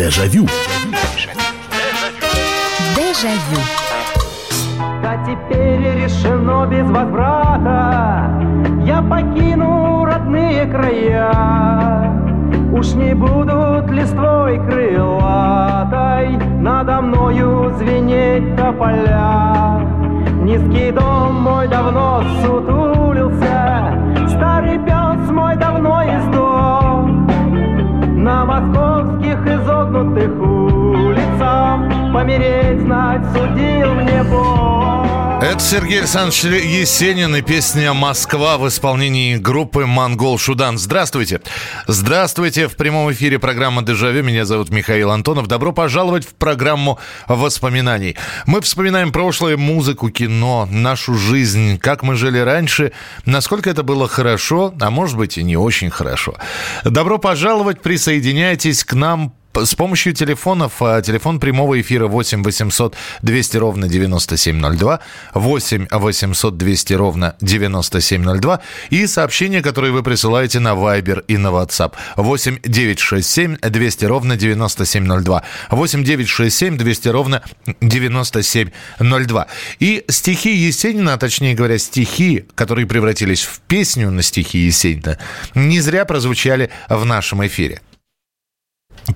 Дежавю. 0.00 0.46
Дежавю. 2.96 3.60
Да 5.02 5.12
теперь 5.26 6.02
решено 6.02 6.66
без 6.66 6.88
возврата 6.88 8.30
Я 8.86 9.02
покину 9.02 10.06
родные 10.06 10.64
края 10.64 12.14
Уж 12.72 12.94
не 12.94 13.12
будут 13.12 13.90
листвой 13.90 14.58
крылатой 14.64 16.38
Надо 16.60 17.02
мною 17.02 17.74
звенеть 17.76 18.56
тополя 18.56 19.82
Низкий 20.44 20.92
дом 20.92 21.42
мой 21.42 21.68
давно 21.68 22.22
сутулился 22.42 23.98
Старый 24.28 24.78
пес 24.78 25.30
мой 25.30 25.56
давно 25.56 26.02
издох 26.04 26.49
На 28.30 28.44
московских 28.44 29.44
изогнутых 29.44 30.30
улицах. 30.40 31.80
Помереть 32.14 32.80
знать 32.82 33.22
судил 33.34 33.92
мне 33.94 34.22
Бог 34.22 34.59
Это 35.50 35.58
Сергей 35.58 35.98
Александрович 35.98 36.44
Есенин 36.44 37.34
и 37.34 37.42
песня 37.42 37.92
«Москва» 37.92 38.56
в 38.56 38.68
исполнении 38.68 39.34
группы 39.34 39.84
«Монгол 39.84 40.38
Шудан». 40.38 40.78
Здравствуйте. 40.78 41.40
Здравствуйте. 41.88 42.68
В 42.68 42.76
прямом 42.76 43.10
эфире 43.10 43.40
программа 43.40 43.82
«Дежавю». 43.82 44.22
Меня 44.22 44.44
зовут 44.44 44.70
Михаил 44.70 45.10
Антонов. 45.10 45.48
Добро 45.48 45.72
пожаловать 45.72 46.24
в 46.24 46.34
программу 46.34 47.00
воспоминаний. 47.26 48.16
Мы 48.46 48.60
вспоминаем 48.60 49.10
прошлое, 49.10 49.56
музыку, 49.56 50.10
кино, 50.10 50.68
нашу 50.70 51.16
жизнь, 51.16 51.80
как 51.80 52.04
мы 52.04 52.14
жили 52.14 52.38
раньше, 52.38 52.92
насколько 53.24 53.68
это 53.68 53.82
было 53.82 54.06
хорошо, 54.06 54.72
а 54.80 54.90
может 54.90 55.16
быть 55.16 55.36
и 55.36 55.42
не 55.42 55.56
очень 55.56 55.90
хорошо. 55.90 56.36
Добро 56.84 57.18
пожаловать, 57.18 57.82
присоединяйтесь 57.82 58.84
к 58.84 58.92
нам 58.92 59.34
с 59.54 59.74
помощью 59.74 60.12
телефонов, 60.12 60.80
а, 60.80 61.02
телефон 61.02 61.40
прямого 61.40 61.80
эфира 61.80 62.06
8 62.06 62.42
800 62.42 62.94
200 63.22 63.56
ровно 63.56 63.88
9702, 63.88 65.00
8 65.34 65.86
800 65.90 66.56
200 66.56 66.92
ровно 66.94 67.34
9702 67.40 68.60
и 68.90 69.06
сообщения, 69.06 69.62
которые 69.62 69.92
вы 69.92 70.02
присылаете 70.02 70.60
на 70.60 70.70
Viber 70.74 71.24
и 71.26 71.36
на 71.36 71.48
WhatsApp 71.48 71.94
8 72.16 72.60
967 72.62 73.56
200 73.56 74.04
ровно 74.04 74.36
9702, 74.36 75.42
8 75.70 76.04
967 76.04 76.76
200 76.76 77.08
ровно 77.08 77.42
9702. 77.80 79.46
И 79.80 80.04
стихи 80.08 80.54
Есенина, 80.54 81.14
а 81.14 81.18
точнее 81.18 81.54
говоря, 81.54 81.78
стихи, 81.78 82.44
которые 82.54 82.86
превратились 82.86 83.42
в 83.42 83.60
песню 83.60 84.10
на 84.10 84.22
стихи 84.22 84.58
Есенина, 84.58 85.18
не 85.54 85.80
зря 85.80 86.04
прозвучали 86.04 86.70
в 86.88 87.04
нашем 87.04 87.44
эфире. 87.46 87.80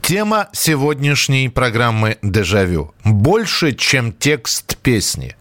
Тема 0.00 0.48
сегодняшней 0.52 1.48
программы 1.48 2.16
«Дежавю». 2.22 2.94
Больше, 3.04 3.72
чем 3.72 4.12
текст 4.12 4.76
песни. 4.78 5.36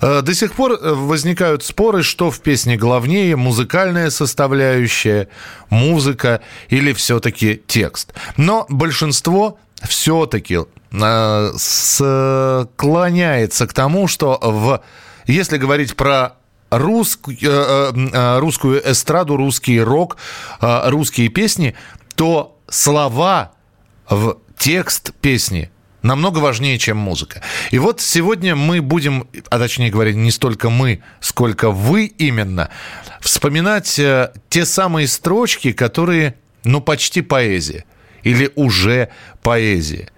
Э, 0.00 0.20
до 0.22 0.34
сих 0.34 0.52
пор 0.52 0.72
э, 0.72 0.92
возникают 0.94 1.64
споры, 1.64 2.02
что 2.02 2.30
в 2.30 2.40
песне 2.40 2.76
главнее, 2.76 3.36
музыкальная 3.36 4.10
составляющая, 4.10 5.28
музыка 5.70 6.42
или 6.68 6.92
все-таки 6.92 7.62
текст. 7.66 8.12
Но 8.36 8.66
большинство 8.68 9.58
все-таки 9.82 10.58
э, 10.92 11.52
склоняется 11.56 12.66
к 13.66 13.72
тому, 13.72 14.08
что 14.08 14.38
в, 14.42 14.82
если 15.26 15.56
говорить 15.56 15.96
про 15.96 16.34
русскую, 16.70 17.36
русскую 18.40 18.80
эстраду, 18.88 19.36
русский 19.36 19.80
рок, 19.80 20.18
русские 20.60 21.28
песни, 21.28 21.74
то 22.14 22.56
слова 22.68 23.52
в 24.10 24.38
текст 24.58 25.12
песни 25.22 25.70
намного 26.02 26.38
важнее, 26.38 26.78
чем 26.78 26.96
музыка. 26.98 27.42
И 27.70 27.78
вот 27.78 28.00
сегодня 28.00 28.56
мы 28.56 28.82
будем, 28.82 29.28
а 29.48 29.58
точнее 29.58 29.90
говоря, 29.90 30.12
не 30.12 30.30
столько 30.30 30.68
мы, 30.68 31.02
сколько 31.20 31.70
вы 31.70 32.06
именно, 32.06 32.70
вспоминать 33.20 33.98
э, 33.98 34.32
те 34.48 34.64
самые 34.64 35.06
строчки, 35.06 35.72
которые, 35.72 36.34
ну, 36.64 36.80
почти 36.80 37.22
поэзия 37.22 37.84
или 38.22 38.50
уже 38.56 39.10
поэзия. 39.42 40.10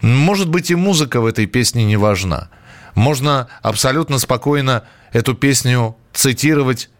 Может 0.00 0.48
быть, 0.48 0.70
и 0.70 0.74
музыка 0.74 1.20
в 1.20 1.26
этой 1.26 1.46
песне 1.46 1.84
не 1.84 1.96
важна. 1.96 2.50
Можно 2.94 3.48
абсолютно 3.62 4.18
спокойно 4.18 4.84
эту 5.12 5.34
песню 5.34 5.96
цитировать, 6.12 6.90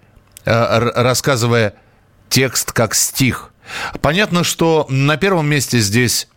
э, 0.44 0.90
рассказывая 0.94 1.74
текст 2.28 2.72
как 2.72 2.94
стих. 2.94 3.50
Понятно, 4.00 4.44
что 4.44 4.86
на 4.88 5.16
первом 5.16 5.48
месте 5.48 5.78
здесь 5.80 6.28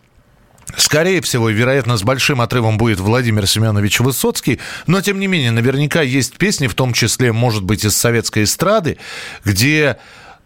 Скорее 0.76 1.20
всего, 1.20 1.50
вероятно, 1.50 1.96
с 1.96 2.02
большим 2.02 2.40
отрывом 2.40 2.78
будет 2.78 3.00
Владимир 3.00 3.46
Семенович 3.46 4.00
Высоцкий, 4.00 4.60
но, 4.86 5.00
тем 5.00 5.18
не 5.20 5.26
менее, 5.26 5.50
наверняка 5.50 6.02
есть 6.02 6.36
песни, 6.36 6.66
в 6.66 6.74
том 6.74 6.92
числе, 6.92 7.32
может 7.32 7.62
быть, 7.62 7.84
из 7.84 7.96
советской 7.96 8.44
эстрады, 8.44 8.98
где 9.44 9.96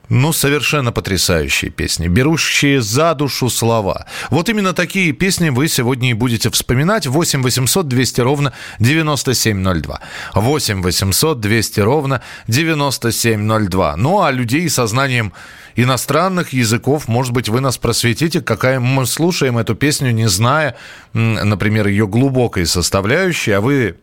ну, 0.09 0.33
совершенно 0.33 0.93
потрясающие 0.93 1.71
песни, 1.71 2.09
берущие 2.09 2.83
за 2.83 3.15
душу 3.15 3.49
слова. 3.49 4.07
Вот 4.31 4.49
именно 4.49 4.73
такие 4.73 5.13
песни 5.13 5.49
вы 5.49 5.69
сегодня 5.69 6.11
и 6.11 6.15
будете 6.15 6.51
вспоминать. 6.51 7.07
8 7.07 7.43
800 7.43 7.89
200 7.89 8.21
ровно 8.21 8.53
9702. 8.81 10.01
8 10.35 10.83
800 10.83 11.41
200 11.41 11.81
ровно 11.81 12.21
9702. 12.49 13.97
Ну, 13.97 14.23
а 14.23 14.31
людей 14.31 14.69
со 14.69 14.87
знанием 14.87 15.33
иностранных 15.77 16.53
языков, 16.53 17.09
может 17.09 17.33
быть, 17.33 17.49
вы 17.49 17.61
нас 17.61 17.79
просветите, 17.79 18.41
какая 18.41 18.81
мы 18.81 19.07
слушаем 19.07 19.59
эту 19.59 19.75
песню, 19.75 20.11
не 20.11 20.29
зная, 20.29 20.77
например, 21.13 21.89
ее 21.89 22.07
глубокой 22.07 22.67
составляющей, 22.67 23.53
а 23.53 23.61
вы 23.61 23.97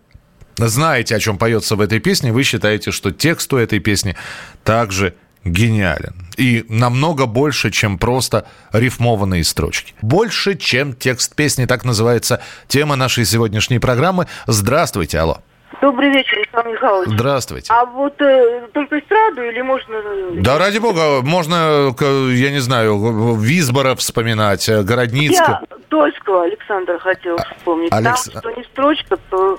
знаете, 0.58 1.16
о 1.16 1.20
чем 1.20 1.38
поется 1.38 1.76
в 1.76 1.82
этой 1.82 2.00
песне, 2.00 2.34
вы 2.34 2.44
считаете, 2.44 2.92
что 2.92 3.12
текст 3.12 3.54
у 3.54 3.58
этой 3.58 3.80
песни 3.80 4.16
также 4.64 5.16
гениален. 5.44 6.14
И 6.38 6.66
намного 6.70 7.26
больше, 7.26 7.72
чем 7.72 7.98
просто 7.98 8.46
рифмованные 8.72 9.44
строчки. 9.44 9.94
Больше, 10.02 10.56
чем 10.56 10.94
текст 10.94 11.36
песни, 11.36 11.66
так 11.66 11.84
называется 11.86 12.42
тема 12.68 12.96
нашей 12.96 13.26
сегодняшней 13.26 13.80
программы. 13.80 14.28
Здравствуйте, 14.48 15.20
алло. 15.20 15.40
Добрый 15.82 16.12
вечер, 16.12 16.38
Александр 16.38 16.70
Михайлович. 16.70 17.10
Здравствуйте. 17.10 17.74
А 17.74 17.86
вот 17.86 18.22
э, 18.22 18.68
только 18.74 19.00
эстраду 19.00 19.42
или 19.42 19.62
можно... 19.62 19.96
Да 20.42 20.60
ради 20.60 20.78
бога, 20.78 21.22
можно, 21.24 21.96
я 22.00 22.52
не 22.52 22.60
знаю, 22.60 23.36
Визбора 23.36 23.96
вспоминать, 23.96 24.68
э, 24.70 24.84
Городницкого. 24.84 25.62
Я 25.70 25.78
Дольского 25.90 26.44
Александра 26.44 27.00
хотел 27.00 27.38
вспомнить. 27.58 27.92
Алекс- 27.92 28.30
Там, 28.30 28.42
что 28.42 28.52
не 28.52 28.64
строчка, 28.66 29.18
то... 29.30 29.58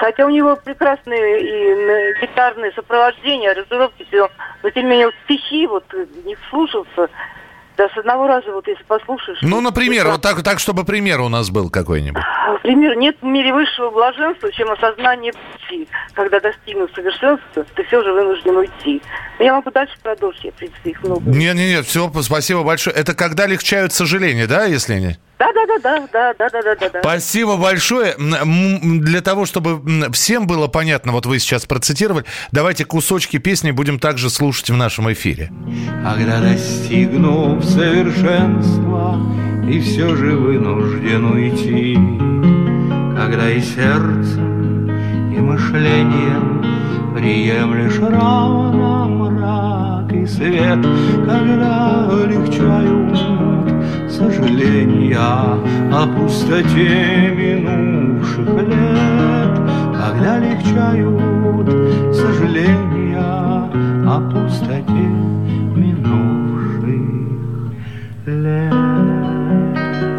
Хотя 0.00 0.24
у 0.24 0.30
него 0.30 0.56
прекрасные 0.56 1.42
и 1.42 2.20
гитарные 2.22 2.72
сопровождения, 2.72 3.50
аранжировки, 3.50 4.06
все. 4.08 4.30
Но 4.62 4.70
тем 4.70 4.84
не 4.84 4.90
менее, 4.92 5.06
вот 5.08 5.14
стихи, 5.24 5.66
вот 5.66 5.84
не 6.24 6.36
вслушался. 6.36 7.10
Да 7.76 7.86
с 7.86 7.98
одного 7.98 8.26
раза, 8.26 8.50
вот 8.50 8.66
если 8.66 8.82
послушаешь... 8.84 9.38
Ну, 9.42 9.60
например, 9.60 10.08
вот 10.08 10.22
так, 10.22 10.42
так, 10.42 10.58
чтобы 10.58 10.84
пример 10.84 11.20
у 11.20 11.28
нас 11.28 11.50
был 11.50 11.68
какой-нибудь. 11.68 12.22
Например, 12.48 12.96
нет 12.96 13.16
в 13.20 13.26
мире 13.26 13.52
высшего 13.52 13.90
блаженства, 13.90 14.50
чем 14.52 14.70
осознание 14.70 15.34
пути. 15.34 15.86
Когда 16.14 16.40
достигнув 16.40 16.90
совершенства, 16.94 17.66
ты 17.74 17.84
все 17.84 18.02
же 18.02 18.12
вынужден 18.14 18.56
уйти. 18.56 19.02
Но 19.38 19.44
я 19.44 19.54
могу 19.54 19.70
дальше 19.70 19.94
продолжить, 20.02 20.44
я, 20.44 20.50
в 20.52 20.54
принципе, 20.54 20.90
их 20.90 21.02
много. 21.02 21.30
Не-не-не, 21.30 21.82
все, 21.82 22.10
спасибо 22.22 22.62
большое. 22.62 22.96
Это 22.96 23.14
когда 23.14 23.46
легчают 23.46 23.92
сожаления, 23.92 24.46
да, 24.46 24.64
если 24.64 24.94
не? 24.94 25.18
Да-да-да-да, 25.40 26.06
да-да-да-да-да. 26.38 27.00
Спасибо 27.00 27.56
большое. 27.56 28.14
М, 28.18 28.34
м, 28.34 29.00
Для 29.00 29.22
того, 29.22 29.46
чтобы 29.46 29.80
всем 30.12 30.46
было 30.46 30.66
понятно, 30.68 31.12
вот 31.12 31.24
вы 31.24 31.38
сейчас 31.38 31.64
процитировали, 31.64 32.26
давайте 32.52 32.84
кусочки 32.84 33.38
песни 33.38 33.70
будем 33.70 33.98
также 33.98 34.28
слушать 34.28 34.68
в 34.68 34.76
нашем 34.76 35.10
эфире. 35.12 35.50
Когда 36.04 36.40
достигнув 36.40 37.64
совершенства 37.64 39.18
И 39.68 39.80
все 39.80 40.14
же 40.16 40.36
вынужден 40.36 41.24
уйти 41.24 41.94
Когда 43.16 43.50
и 43.50 43.60
сердцем, 43.60 44.90
и 45.32 45.38
мышлением 45.40 46.64
Приемлешь 47.16 47.98
равно 47.98 48.99
и 50.12 50.26
свет 50.26 50.78
Когда 51.26 52.08
легчают 52.26 53.18
сожаления 54.10 55.16
О 55.16 56.06
пустоте 56.06 57.30
минувших 57.36 58.48
лет 58.68 59.54
Когда 59.96 60.38
легчают 60.38 61.68
сожаления 62.14 63.18
О 63.18 64.20
пустоте 64.30 65.08
минувших 65.76 66.82
лет 68.26 68.90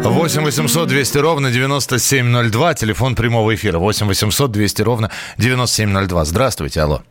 8 0.04 0.44
800 0.44 0.88
200 0.88 1.18
ровно 1.18 1.50
9702, 1.50 2.74
телефон 2.74 3.14
прямого 3.14 3.54
эфира. 3.54 3.78
8 3.78 4.06
800 4.06 4.50
200 4.50 4.82
ровно 4.82 5.10
9702. 5.38 6.24
Здравствуйте, 6.24 6.80
алло. 6.80 7.02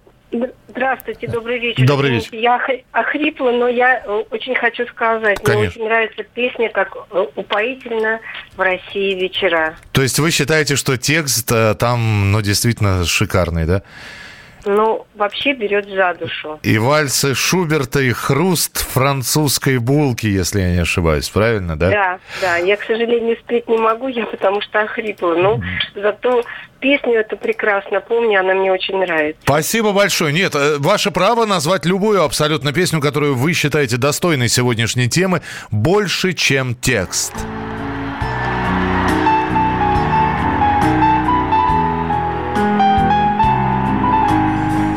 Здравствуйте, 0.81 1.27
добрый 1.27 1.59
вечер. 1.59 1.85
Добрый 1.85 2.17
Извините, 2.17 2.41
Я 2.41 2.55
ох- 2.55 2.81
охрипла, 2.91 3.51
но 3.51 3.67
я 3.67 4.01
э, 4.03 4.23
очень 4.31 4.55
хочу 4.55 4.87
сказать. 4.87 5.37
Конечно. 5.43 5.59
Мне 5.59 5.67
очень 5.69 5.83
нравится 5.83 6.23
песня, 6.23 6.69
как 6.69 6.97
э, 7.11 7.25
упоительно 7.35 8.19
в 8.55 8.59
России 8.61 9.13
вечера. 9.13 9.75
То 9.91 10.01
есть 10.01 10.17
вы 10.17 10.31
считаете, 10.31 10.75
что 10.75 10.97
текст 10.97 11.51
э, 11.51 11.75
там, 11.75 12.31
ну, 12.31 12.41
действительно 12.41 13.05
шикарный, 13.05 13.65
да? 13.65 13.83
Ну, 14.65 15.05
вообще 15.15 15.53
берет 15.53 15.87
за 15.87 16.13
душу. 16.19 16.59
И 16.63 16.77
вальсы 16.77 17.33
Шуберта, 17.33 18.01
и 18.01 18.11
хруст 18.11 18.77
французской 18.77 19.77
булки, 19.77 20.27
если 20.27 20.61
я 20.61 20.71
не 20.71 20.79
ошибаюсь, 20.79 21.29
правильно, 21.29 21.75
да? 21.77 21.89
Да, 21.89 22.19
да. 22.41 22.57
Я, 22.57 22.77
к 22.77 22.83
сожалению, 22.83 23.37
спеть 23.43 23.67
не 23.67 23.77
могу, 23.77 24.07
я 24.07 24.25
потому 24.25 24.61
что 24.61 24.81
охрипла. 24.81 25.35
Ну, 25.35 25.61
зато 25.95 26.43
песню 26.79 27.19
эту 27.19 27.37
прекрасно 27.37 28.01
помню, 28.01 28.39
она 28.39 28.53
мне 28.53 28.71
очень 28.71 28.97
нравится. 28.97 29.41
Спасибо 29.43 29.93
большое. 29.93 30.33
Нет, 30.33 30.55
э, 30.55 30.77
ваше 30.79 31.11
право 31.11 31.45
назвать 31.45 31.85
любую 31.85 32.23
абсолютно 32.23 32.73
песню, 32.73 32.99
которую 32.99 33.35
вы 33.35 33.53
считаете 33.53 33.97
достойной 33.97 34.49
сегодняшней 34.49 35.09
темы, 35.09 35.41
больше, 35.69 36.33
чем 36.33 36.75
текст. 36.75 37.33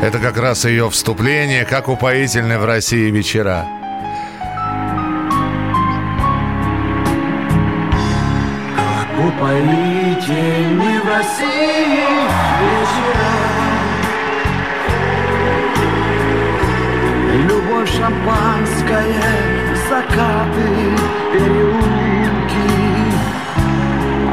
Это 0.05 0.19
как 0.19 0.37
раз 0.37 0.65
ее 0.65 0.87
вступление, 0.91 1.65
как 1.65 1.89
упоительны 1.89 2.59
в 2.59 2.65
России 2.65 3.09
вечера. 3.09 3.65
Упоительны 9.17 11.01
в 11.01 11.07
России 11.09 12.05
вечера. 12.61 13.31
Любовь 17.49 17.89
шампанское, 17.89 19.75
закаты, 19.89 20.69
переулки. 21.33 22.69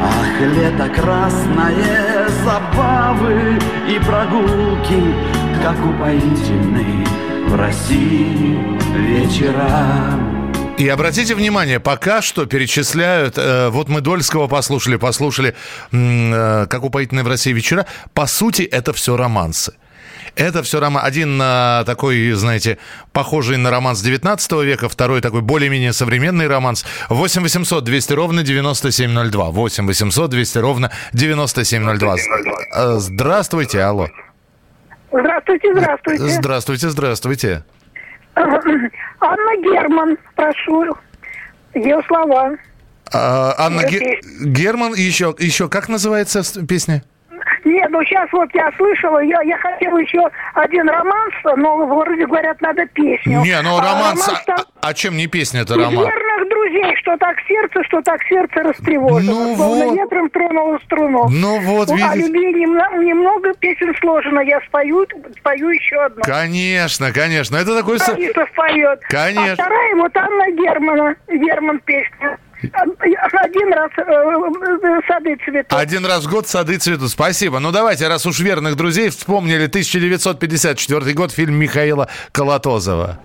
Ах, 0.03 0.39
лето 0.39 0.87
красное, 0.89 2.27
забавы 2.43 3.57
и 3.89 3.97
прогулки 4.05 5.43
Как 5.63 5.77
упоительны 5.77 7.05
в 7.47 7.55
России 7.55 8.77
вечера 8.97 10.19
И 10.77 10.89
обратите 10.89 11.35
внимание, 11.35 11.79
пока 11.79 12.21
что 12.21 12.45
перечисляют, 12.45 13.37
э, 13.37 13.69
вот 13.69 13.87
мы 13.87 14.01
Дольского 14.01 14.49
послушали, 14.49 14.97
послушали, 14.97 15.55
э, 15.93 16.67
как 16.69 16.83
упоительны 16.83 17.23
в 17.23 17.29
России 17.29 17.53
вечера. 17.53 17.85
По 18.13 18.25
сути, 18.25 18.63
это 18.63 18.91
все 18.91 19.15
романсы. 19.15 19.73
Это 20.35 20.63
все 20.63 20.81
роман. 20.81 21.05
Один 21.05 21.39
э, 21.41 21.83
такой, 21.85 22.31
знаете, 22.31 22.77
похожий 23.13 23.55
на 23.55 23.71
романс 23.71 24.01
19 24.01 24.51
века, 24.63 24.89
второй 24.89 25.21
такой 25.21 25.39
более-менее 25.39 25.93
современный 25.93 26.47
романс. 26.47 26.83
8 27.07 27.41
800 27.41 27.85
200 27.85 28.11
ровно 28.11 28.43
9702. 28.43 29.51
8 29.51 29.87
800 29.87 30.29
200 30.29 30.57
ровно 30.57 30.91
9702. 31.13 32.15
Э, 32.75 32.95
Здравствуйте, 32.99 33.81
алло. 33.81 34.09
Здравствуйте, 35.13 35.73
здравствуйте. 35.75 36.23
Здравствуйте, 36.23 36.89
здравствуйте. 36.89 37.63
Анна 38.35 39.57
Герман, 39.61 40.17
прошу. 40.35 40.85
Ее 41.75 42.01
слова. 42.07 42.51
А, 43.13 43.53
Анна 43.59 43.83
Ге- 43.83 43.99
песня. 43.99 44.47
Герман, 44.51 44.93
еще, 44.95 45.35
еще 45.37 45.69
как 45.69 45.87
называется 45.87 46.41
песня? 46.65 47.03
Нет, 47.63 47.89
ну 47.91 48.03
сейчас 48.03 48.27
вот 48.33 48.49
я 48.53 48.69
слышала, 48.75 49.19
я, 49.19 49.41
я 49.43 49.57
хотела 49.57 49.97
еще 49.97 50.19
один 50.53 50.89
романс, 50.89 51.33
но 51.57 51.77
вроде 51.85 52.25
говорят, 52.25 52.59
надо 52.61 52.85
песню. 52.87 53.41
Не, 53.41 53.61
ну 53.61 53.77
А 53.77 53.81
романс, 53.81 54.25
там 54.45 54.57
а, 54.81 54.89
а 54.89 54.93
чем 54.93 55.15
не 55.15 55.27
песня 55.27 55.61
это 55.61 55.75
роман? 55.75 55.91
верных 56.05 56.32
друзей, 56.53 56.95
что 57.01 57.17
так 57.17 57.37
сердце, 57.47 57.83
что 57.87 58.01
так 58.01 58.21
сердце 58.29 58.59
растревожено. 58.63 59.33
Ну 59.33 59.55
Словно 59.55 59.85
вот. 59.85 59.97
ветром 59.97 60.29
тронуло 60.29 60.79
струну. 60.85 61.27
Ну 61.29 61.59
вот, 61.61 61.89
а 61.91 61.95
видите. 61.95 62.27
любви 62.27 62.53
немного, 62.53 62.97
немного 62.97 63.53
песен 63.59 63.93
сложено. 63.99 64.39
Я 64.41 64.59
спою, 64.67 65.05
спою 65.39 65.69
еще 65.69 65.97
одну. 65.97 66.21
Конечно, 66.23 67.11
конечно. 67.11 67.57
Это 67.57 67.75
такой... 67.77 67.99
со- 67.99 68.13
Борисов 68.13 68.49
поет. 68.55 68.99
Конечно. 69.09 69.51
А 69.51 69.55
вторая 69.55 69.95
вот 69.95 70.15
Анна 70.17 70.51
Германа, 70.51 71.15
Герман 71.27 71.79
песня. 71.79 72.37
Один 72.63 73.73
раз 73.73 73.91
э, 73.97 74.01
э, 74.03 75.01
сады 75.07 75.35
цветут. 75.43 75.73
Один 75.77 76.05
раз 76.05 76.25
в 76.25 76.31
год 76.31 76.47
сады 76.47 76.77
цветут. 76.77 77.09
Спасибо. 77.09 77.59
Ну 77.59 77.71
давайте, 77.71 78.07
раз 78.07 78.25
уж 78.25 78.39
верных 78.39 78.77
друзей 78.77 79.09
вспомнили 79.09 79.65
1954 79.65 81.13
год, 81.13 81.31
фильм 81.33 81.55
Михаила 81.55 82.07
Колотозова. 82.31 83.19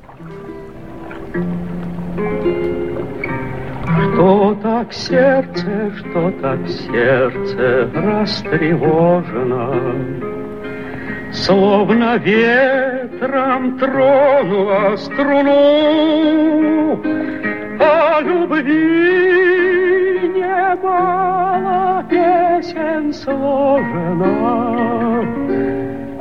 Что 3.99 4.57
так 4.63 4.93
сердце, 4.93 5.93
что 5.97 6.31
так 6.41 6.69
сердце 6.69 7.91
растревожено, 7.95 9.75
Словно 11.33 12.17
ветром 12.19 13.77
тронула 13.79 14.97
струну, 14.97 17.03
О 17.81 18.21
любви 18.21 20.29
немало 20.37 22.05
песен 22.09 23.13
сложено. 23.13 24.29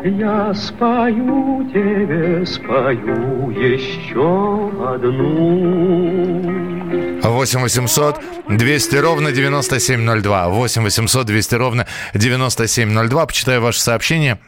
Я 0.04 0.54
спою 0.54 1.64
тебе, 1.72 2.44
спою 2.46 3.52
еще 3.52 4.72
одну. 4.84 6.77
8 6.88 7.62
800 7.62 8.20
200 8.50 8.96
ровно 8.96 9.32
9702. 9.32 10.48
8 10.50 10.84
800 10.84 11.26
200 11.26 11.56
ровно 11.56 11.86
9702. 12.14 13.26
Почитаю 13.26 13.62
ваше 13.62 13.82
сообщение. 13.82 14.40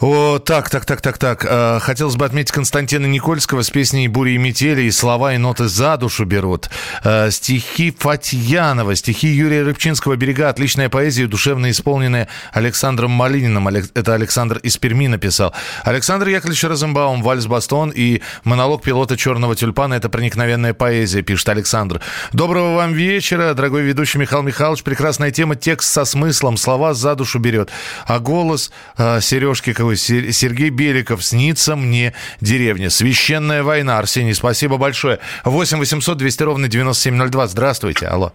А, 0.00 0.06
О, 0.06 0.38
так, 0.38 0.70
так, 0.70 0.84
так, 0.86 1.00
так, 1.00 1.18
так. 1.18 1.46
Э, 1.48 1.78
Хотелось 1.80 2.16
бы 2.16 2.24
отметить 2.24 2.52
Константина 2.52 3.06
Никольского 3.06 3.62
с 3.62 3.70
песней 3.70 4.08
«Бури 4.08 4.32
и 4.32 4.38
метели» 4.38 4.82
и 4.82 4.90
слова 4.90 5.34
и 5.34 5.38
ноты 5.38 5.68
за 5.68 5.96
душу 5.96 6.24
берут. 6.24 6.70
Э, 7.04 7.30
Стихи 7.30 7.94
Фатьянова, 7.96 8.96
стихи 8.96 9.28
Юрия 9.28 9.62
Рыбчинского 9.62 10.16
«Берега». 10.16 10.48
Отличная 10.48 10.88
поэзия, 10.88 11.26
душевно 11.26 11.70
исполненная 11.70 12.28
Александром 12.52 13.10
Малининым. 13.10 13.68
Это 13.68 14.14
Александр 14.14 14.58
из 14.58 14.76
Перми 14.78 15.06
написал. 15.06 15.52
Александр 15.84 16.28
Яковлевич 16.28 16.64
Розенбаум, 16.64 17.22
«Вальс 17.22 17.46
Бастон» 17.46 17.90
и 17.94 18.22
монолог 18.44 18.82
пилота 18.82 19.16
«Черного 19.16 19.54
тюльпана»— 19.54 19.94
это 19.94 20.08
проникновенная 20.08 20.72
поэзия, 20.72 21.22
пишет 21.22 21.48
Александр. 21.50 22.00
Доброго 22.32 22.76
вам 22.76 22.94
вечера, 22.94 23.52
дорогой 23.54 23.82
ведущий 23.82 24.18
Михаил 24.18 24.42
Михайлович. 24.42 24.82
Прекрасная 24.82 25.30
тема, 25.30 25.56
текст 25.56 25.92
со 25.92 26.04
смыслом, 26.04 26.56
слова 26.56 26.94
за 26.94 27.14
душу 27.14 27.38
берет. 27.38 27.70
А 28.06 28.18
голос 28.18 28.70
э, 28.96 29.20
Сережки 29.20 29.72
какой, 29.72 29.89
Се- 29.96 30.32
Сергей 30.32 30.70
Беликов, 30.70 31.24
снится 31.24 31.76
мне 31.76 32.12
деревня. 32.40 32.90
Священная 32.90 33.62
война. 33.62 33.98
Арсений, 33.98 34.34
спасибо 34.34 34.76
большое. 34.76 35.18
8 35.44 35.78
800 35.78 36.16
200 36.18 36.42
ровно 36.42 36.68
9702. 36.68 37.46
Здравствуйте, 37.46 38.06
алло. 38.06 38.32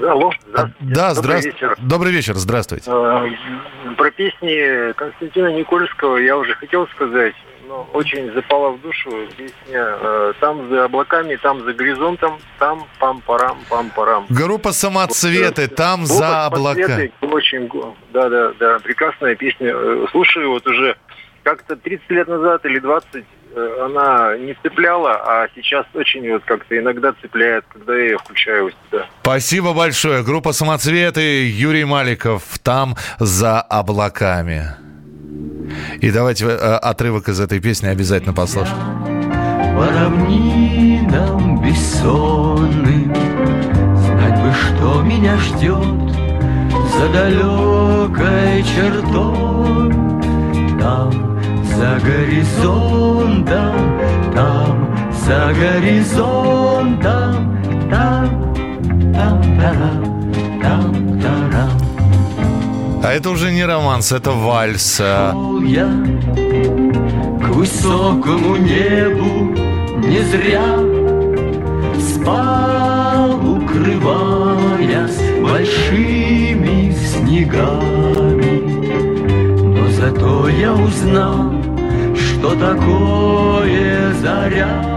Алло, 0.00 0.30
А, 0.30 0.34
здравствуйте. 0.52 0.94
Да, 0.94 1.14
Добрый 1.14 1.14
здравствуйте. 1.14 1.48
вечер. 1.58 1.76
Добрый 1.80 2.12
вечер, 2.12 2.34
здравствуйте. 2.34 2.90
Э, 2.90 3.94
Про 3.96 4.10
песни 4.10 4.92
Константина 4.92 5.56
Никольского 5.56 6.18
я 6.18 6.36
уже 6.36 6.54
хотел 6.54 6.86
сказать, 6.88 7.34
но 7.66 7.88
очень 7.92 8.32
запала 8.32 8.70
в 8.70 8.80
душу 8.80 9.10
песня 9.36 9.54
э, 10.00 10.32
«Там 10.40 10.68
за 10.68 10.84
облаками, 10.84 11.36
там 11.36 11.64
за 11.64 11.72
горизонтом, 11.72 12.38
там 12.58 12.86
пам-парам, 12.98 13.58
пам-парам». 13.68 14.26
Группа 14.28 14.72
«Самоцветы», 14.72 15.68
там 15.68 16.04
Группа 16.04 16.14
за 16.14 16.46
облака. 16.46 17.00
Очень, 17.20 17.70
да, 18.12 18.28
да, 18.28 18.52
да, 18.58 18.78
прекрасная 18.78 19.34
песня. 19.34 19.72
Э, 19.74 20.06
Слушаю 20.10 20.50
вот 20.50 20.66
уже 20.66 20.96
как-то 21.42 21.76
30 21.76 22.10
лет 22.10 22.28
назад 22.28 22.64
или 22.64 22.78
20 22.78 23.06
э, 23.14 23.78
она 23.84 24.36
не 24.36 24.54
цепляла, 24.62 25.12
а 25.24 25.48
сейчас 25.54 25.86
очень 25.94 26.30
вот 26.32 26.42
как-то 26.44 26.76
иногда 26.76 27.14
цепляет, 27.20 27.64
когда 27.72 27.96
я 27.96 28.04
ее 28.04 28.18
включаю 28.18 28.66
у 28.66 28.70
себя. 28.70 29.06
Спасибо 29.22 29.72
большое. 29.72 30.22
Группа 30.22 30.52
«Самоцветы», 30.52 31.48
Юрий 31.48 31.84
Маликов, 31.84 32.42
там 32.62 32.96
за 33.18 33.60
облаками. 33.60 34.86
И 36.00 36.10
давайте 36.10 36.46
э, 36.46 36.76
отрывок 36.76 37.28
из 37.28 37.40
этой 37.40 37.60
песни 37.60 37.86
обязательно 37.88 38.32
послушаем. 38.32 38.76
По 39.76 39.86
равнинам 39.86 41.60
бессонным 41.62 43.14
Знать 43.94 44.40
бы, 44.40 44.52
что 44.54 45.02
меня 45.02 45.36
ждет 45.36 46.14
За 46.96 47.08
далекой 47.12 48.62
чертой 48.62 49.92
Там, 50.80 51.12
за 51.64 52.00
горизонтом 52.04 53.74
Там, 54.34 54.96
за 55.12 55.52
горизонтом 55.52 57.00
Там, 57.90 58.36
там, 59.12 59.42
тарам, 59.60 60.32
там, 60.62 60.62
тарам 60.62 61.05
А 63.06 63.12
это 63.12 63.30
уже 63.30 63.52
не 63.52 63.64
романс, 63.64 64.10
это 64.10 64.32
вальс. 64.32 64.98
А, 65.00 65.32
я 65.64 65.86
к 67.40 67.48
высокому 67.50 68.56
небу 68.56 69.54
не 70.08 70.18
зря 70.22 70.76
спал 72.00 73.30
укрываясь 73.48 75.20
большими 75.40 76.90
снегами. 76.90 78.58
Но 79.78 79.88
зато 79.92 80.48
я 80.48 80.74
узнал, 80.74 81.54
что 82.16 82.56
такое 82.56 84.12
заря. 84.14 84.95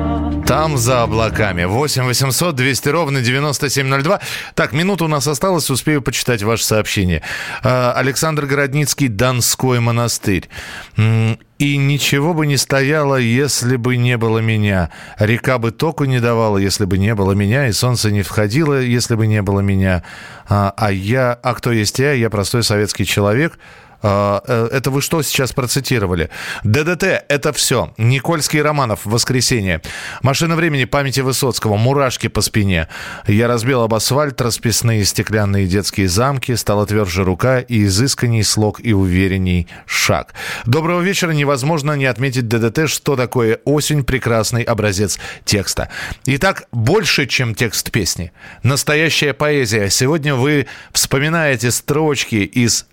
Там 0.50 0.79
за 0.79 1.03
облаками. 1.03 1.65
8 1.65 2.06
800 2.06 2.56
200 2.56 2.89
ровно 2.89 3.22
9702. 3.22 4.20
Так, 4.56 4.74
минута 4.74 5.06
у 5.06 5.08
нас 5.08 5.27
осталась, 5.27 5.70
успею 5.70 6.01
почитать 6.01 6.41
ваше 6.41 6.63
сообщение. 6.65 7.22
А, 7.62 7.94
Александр 7.96 8.48
Городницкий, 8.48 9.10
Донской 9.10 9.79
монастырь. 9.79 10.50
И 10.98 11.77
ничего 11.77 12.34
бы 12.34 12.48
не 12.48 12.58
стояло, 12.58 13.18
если 13.18 13.75
бы 13.75 13.96
не 13.96 14.18
было 14.18 14.39
меня. 14.39 14.89
Река 15.20 15.60
бы 15.60 15.70
току 15.70 16.06
не 16.06 16.20
давала, 16.20 16.58
если 16.58 16.86
бы 16.86 16.98
не 16.98 17.13
было 17.13 17.34
меня. 17.34 17.68
И 17.68 17.72
солнце 17.72 18.10
не 18.10 18.24
входило, 18.24 18.82
если 18.82 19.13
бы 19.13 19.27
не 19.27 19.44
было 19.44 19.60
меня. 19.60 20.01
А, 20.48 20.74
а 20.75 20.91
я... 20.91 21.34
А 21.44 21.53
кто 21.53 21.72
есть 21.72 22.00
я? 22.00 22.13
Я 22.13 22.32
простой 22.32 22.63
советский 22.63 23.06
человек. 23.06 23.60
А, 24.01 24.41
э, 24.48 24.70
Это 24.72 24.91
вы 24.91 25.01
что 25.01 25.22
сейчас 25.22 25.51
процитировали? 25.51 26.29
ДДТ– 26.63 27.03
это 27.29 27.53
все. 27.53 27.94
Никольский 27.98 28.62
Романов, 28.62 29.01
воскресенье. 29.06 29.82
Машина 30.22 30.56
времени 30.56 30.86
памяти 30.86 31.20
Высоцкого, 31.22 31.75
мурашки 31.75 32.27
по 32.27 32.41
спине. 32.41 32.88
Я 33.27 33.48
разбил 33.48 33.82
об 33.82 33.94
асфальт 33.94 34.39
расписные 34.41 35.03
стеклянные 35.06 35.68
детские 35.68 36.08
замки, 36.08 36.56
стала 36.56 36.86
тверже 36.86 37.24
рука 37.24 37.60
и 37.60 37.86
изысканней 37.86 38.44
слог 38.44 38.79
и 38.82 38.94
уверенней 38.94 39.68
шаг. 39.86 40.34
Доброго 40.65 41.01
вечера. 41.01 41.32
Невозможно 41.32 41.94
не 41.94 42.06
отметить 42.06 42.48
ДДТ, 42.48 42.89
что 42.89 43.15
такое 43.15 43.60
осень, 43.65 44.03
прекрасный 44.03 44.63
образец 44.63 45.20
текста. 45.46 45.89
Итак, 46.25 46.63
больше, 46.72 47.25
чем 47.25 47.56
текст 47.56 47.91
песни. 47.91 48.32
Настоящая 48.63 49.34
поэзия. 49.34 49.89
Сегодня 49.89 50.36
вы 50.36 50.68
вспоминаете 50.91 51.72
строчки 51.72 52.36
из 52.36 52.86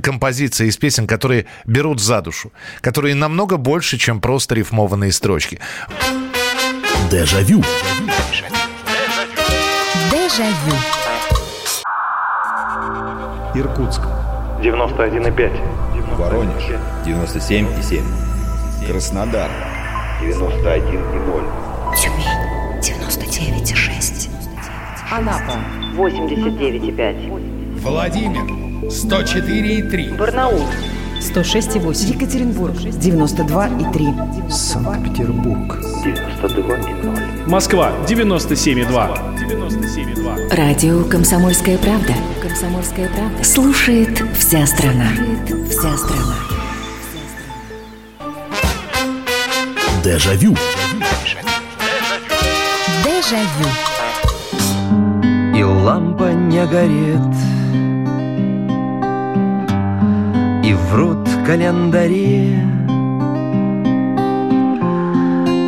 композиции 0.00 0.68
из 0.68 0.76
песен, 0.76 1.06
которые 1.06 1.46
берут 1.66 2.00
за 2.00 2.20
душу, 2.20 2.52
которые 2.80 3.14
намного 3.14 3.56
больше, 3.56 3.98
чем 3.98 4.20
просто 4.20 4.54
рифмованные 4.54 5.12
строчки. 5.12 5.60
Дежавю. 7.10 7.62
Дежавю. 10.10 10.76
Иркутск. 13.54 14.00
91,5. 14.60 16.16
Воронеж. 16.16 16.64
97,7. 17.04 18.02
Краснодар. 18.86 19.50
91,0. 20.22 21.96
Тюмень. 21.96 22.26
99,6. 22.80 24.28
Анапа. 25.10 25.58
89,5. 25.96 27.63
Владимир. 27.84 28.40
104,3. 28.88 30.16
Барнаул. 30.16 30.62
106,8. 31.20 32.14
Екатеринбург. 32.14 32.74
92,3. 32.76 34.50
Санкт-Петербург. 34.50 35.78
92,0. 36.02 37.46
Москва 37.46 37.92
97,2. 38.08 38.88
97,2. 39.36 40.56
Радио 40.56 41.04
«Комсомольская 41.04 41.76
правда». 41.76 42.14
«Комсомольская 42.40 43.08
правда». 43.10 43.44
Слушает 43.44 44.22
вся 44.38 44.66
страна. 44.66 45.10
Слушает 45.14 45.68
вся 45.68 45.96
страна. 45.98 46.36
Дежавю. 50.02 50.56
Дежавю. 53.04 53.68
И 55.54 55.62
лампа 55.62 56.32
не 56.32 56.64
горит 56.66 57.53
И 60.64 60.72
врут 60.72 61.28
календари. 61.46 62.56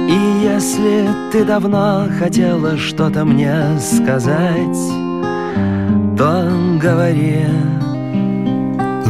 И 0.09 0.19
если 0.43 1.07
ты 1.31 1.45
давно 1.45 2.07
хотела 2.19 2.79
что-то 2.79 3.27
мне 3.27 3.79
сказать 3.79 4.79
То 6.17 6.51
говори. 6.81 7.45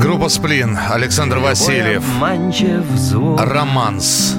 Группа 0.03 0.29
«Сплин», 0.29 0.77
Александр 0.91 1.39
Васильев, 1.39 2.03
«Романс». 3.39 4.37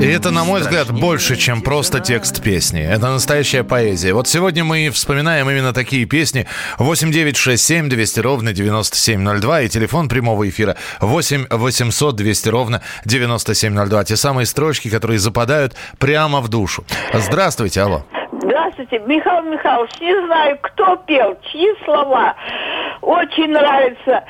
И 0.00 0.06
это, 0.06 0.30
на 0.30 0.44
мой 0.44 0.60
взгляд, 0.60 0.92
больше, 0.92 1.34
чем 1.34 1.60
просто 1.60 1.98
текст 1.98 2.40
песни. 2.40 2.80
Это 2.80 3.08
настоящая 3.08 3.64
поэзия. 3.64 4.14
Вот 4.14 4.28
сегодня 4.28 4.62
мы 4.62 4.90
вспоминаем 4.90 5.50
именно 5.50 5.72
такие 5.72 6.06
песни. 6.06 6.46
8 6.78 7.10
9 7.10 7.36
6 7.36 7.64
7 7.64 7.88
200 7.88 8.20
ровно 8.20 8.52
9702 8.52 9.62
и 9.62 9.68
телефон 9.68 10.08
прямого 10.08 10.48
эфира 10.48 10.76
8 11.00 11.46
800 11.50 12.14
200 12.14 12.48
ровно 12.48 12.82
9702. 13.06 14.04
Те 14.04 14.16
самые 14.16 14.46
строчки, 14.46 14.88
которые 14.88 15.18
западают 15.18 15.74
прямо 15.98 16.40
в 16.40 16.48
душу. 16.48 16.84
Здравствуйте, 17.12 17.80
алло. 17.80 18.04
Здравствуйте, 18.40 19.00
Михаил 19.00 19.42
Михайлович. 19.50 19.90
Не 20.00 20.26
знаю, 20.26 20.58
кто 20.62 20.94
пел, 21.08 21.36
чьи 21.50 21.74
слова. 21.84 22.36
Очень 23.02 23.50
нравится. 23.50 24.22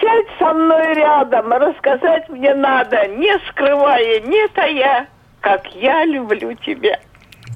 Сядь 0.00 0.26
со 0.38 0.52
мной 0.54 0.94
рядом, 0.94 1.52
рассказать 1.52 2.28
мне 2.28 2.54
надо, 2.54 3.06
не 3.08 3.38
скрывая, 3.50 4.20
не 4.20 4.48
тая, 4.48 5.06
как 5.40 5.66
я 5.74 6.04
люблю 6.06 6.54
тебя. 6.54 6.98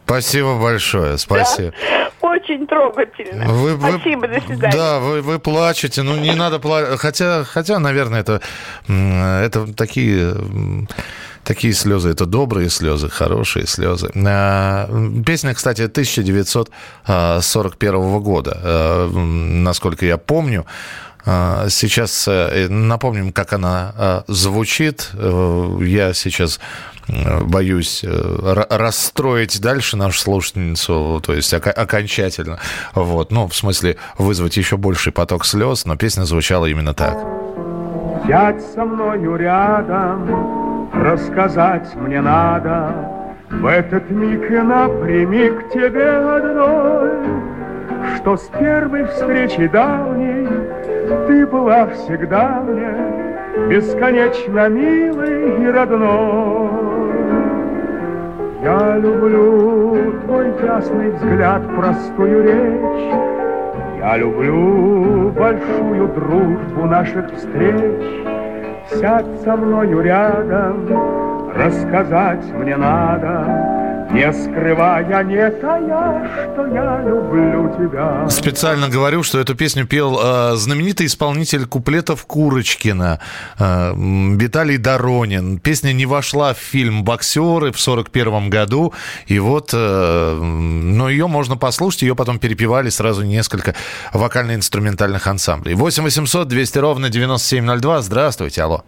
Спасибо 0.04 0.58
большое, 0.60 1.16
спасибо. 1.16 1.72
Да, 2.20 2.28
очень 2.28 2.66
трогательно. 2.66 3.46
Вы- 3.46 3.76
вы- 3.76 3.92
Спасибо, 3.92 4.28
до 4.28 4.40
свидания. 4.42 4.72
Да, 4.76 4.98
вы, 4.98 5.22
вы 5.22 5.38
плачете, 5.38 6.02
ну 6.02 6.14
не 6.16 6.34
надо 6.34 6.58
плакать. 6.58 6.98
Хотя, 7.00 7.44
хотя, 7.44 7.78
наверное, 7.78 8.20
это, 8.20 8.42
это 8.86 9.72
такие, 9.74 10.34
такие 11.42 11.72
слезы, 11.72 12.10
это 12.10 12.26
добрые 12.26 12.68
слезы, 12.68 13.08
хорошие 13.08 13.66
слезы. 13.66 14.10
А, 14.26 14.88
Песня, 15.24 15.54
кстати, 15.54 15.82
1941 17.06 18.20
года, 18.20 18.60
а, 18.62 19.08
насколько 19.10 20.04
я 20.04 20.18
помню. 20.18 20.66
А, 21.26 21.66
Сейчас 21.68 22.26
э, 22.28 22.68
напомним, 22.68 23.32
как 23.32 23.52
она 23.52 23.92
а, 23.96 24.24
звучит. 24.28 25.10
Э, 25.14 25.78
Я 25.80 26.12
сейчас 26.14 26.60
э, 27.08 27.40
боюсь 27.44 28.02
э, 28.04 28.08
ра- 28.08 28.66
расстроить 28.68 29.60
дальше 29.60 29.96
нашу 29.96 30.20
слушательницу, 30.20 31.22
то 31.24 31.32
есть 31.32 31.52
окончательно. 31.54 32.58
Вот. 32.94 33.30
Ну, 33.32 33.48
в 33.48 33.54
смысле, 33.56 33.96
вызвать 34.18 34.56
еще 34.56 34.76
больший 34.76 35.12
поток 35.12 35.44
слез, 35.46 35.84
но 35.86 35.96
песня 35.96 36.24
звучала 36.24 36.66
именно 36.66 36.92
так. 36.94 37.16
Сядь 38.26 38.62
со 38.74 38.84
мною 38.84 39.36
рядом, 39.36 40.90
рассказать 40.94 41.94
мне 41.94 42.20
надо 42.22 42.94
В 43.50 43.66
этот 43.66 44.08
миг 44.10 44.50
и 44.50 44.56
напрямик 44.56 45.70
тебе 45.72 46.08
одной 46.08 47.10
Что 48.16 48.36
с 48.38 48.48
первой 48.58 49.06
встречи 49.08 49.66
давней 49.66 50.46
Ты 51.26 51.46
была 51.46 51.86
всегда 51.86 52.62
мне 52.62 53.68
Бесконечно 53.68 54.68
милой 54.68 55.62
и 55.62 55.66
родной 55.66 56.70
Я 58.62 58.96
люблю 58.96 60.20
твой 60.24 60.46
ясный 60.62 61.10
взгляд, 61.10 61.62
простую 61.76 62.42
речь 62.42 63.34
я 64.04 64.18
люблю 64.18 65.30
большую 65.30 66.08
дружбу 66.08 66.84
наших 66.84 67.32
встреч. 67.32 68.02
Сядь 68.90 69.40
со 69.42 69.56
мною 69.56 70.02
рядом, 70.02 71.50
рассказать 71.56 72.44
мне 72.52 72.76
надо, 72.76 73.73
не 74.14 74.32
скрывая, 74.32 75.24
не 75.24 75.50
тая, 75.60 76.52
что 76.52 76.66
я 76.66 77.02
люблю 77.02 77.68
тебя. 77.76 78.28
Специально 78.28 78.88
говорю, 78.88 79.24
что 79.24 79.40
эту 79.40 79.56
песню 79.56 79.86
пел 79.86 80.18
э, 80.22 80.56
знаменитый 80.56 81.06
исполнитель 81.06 81.66
куплетов 81.66 82.24
Курочкина 82.24 83.18
э, 83.58 83.92
Виталий 84.36 84.76
Доронин. 84.76 85.58
Песня 85.58 85.92
не 85.92 86.06
вошла 86.06 86.54
в 86.54 86.58
фильм 86.58 87.02
«Боксеры» 87.02 87.72
в 87.72 87.80
1941 87.80 88.50
году. 88.50 88.94
И 89.26 89.40
вот, 89.40 89.70
э, 89.72 90.38
но 90.40 91.08
ее 91.08 91.26
можно 91.26 91.56
послушать, 91.56 92.02
ее 92.02 92.14
потом 92.14 92.38
перепевали 92.38 92.90
сразу 92.90 93.24
несколько 93.24 93.74
вокально-инструментальных 94.12 95.26
ансамблей. 95.26 95.74
8 95.74 96.04
800 96.04 96.46
200 96.46 96.78
ровно 96.78 97.10
9702. 97.10 98.02
Здравствуйте, 98.02 98.62
алло. 98.62 98.84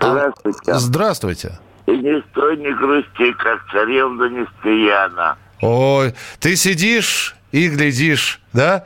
Здравствуйте. 0.00 0.74
Здравствуйте. 0.74 1.58
И 1.90 1.96
не 1.98 2.22
стой, 2.30 2.56
не 2.56 2.72
грусти, 2.72 3.32
как 3.32 3.66
царевна 3.72 4.24
Нестеряна. 4.28 5.36
Ой, 5.60 6.14
ты 6.38 6.56
сидишь 6.56 7.34
и 7.52 7.68
глядишь, 7.68 8.40
да? 8.52 8.84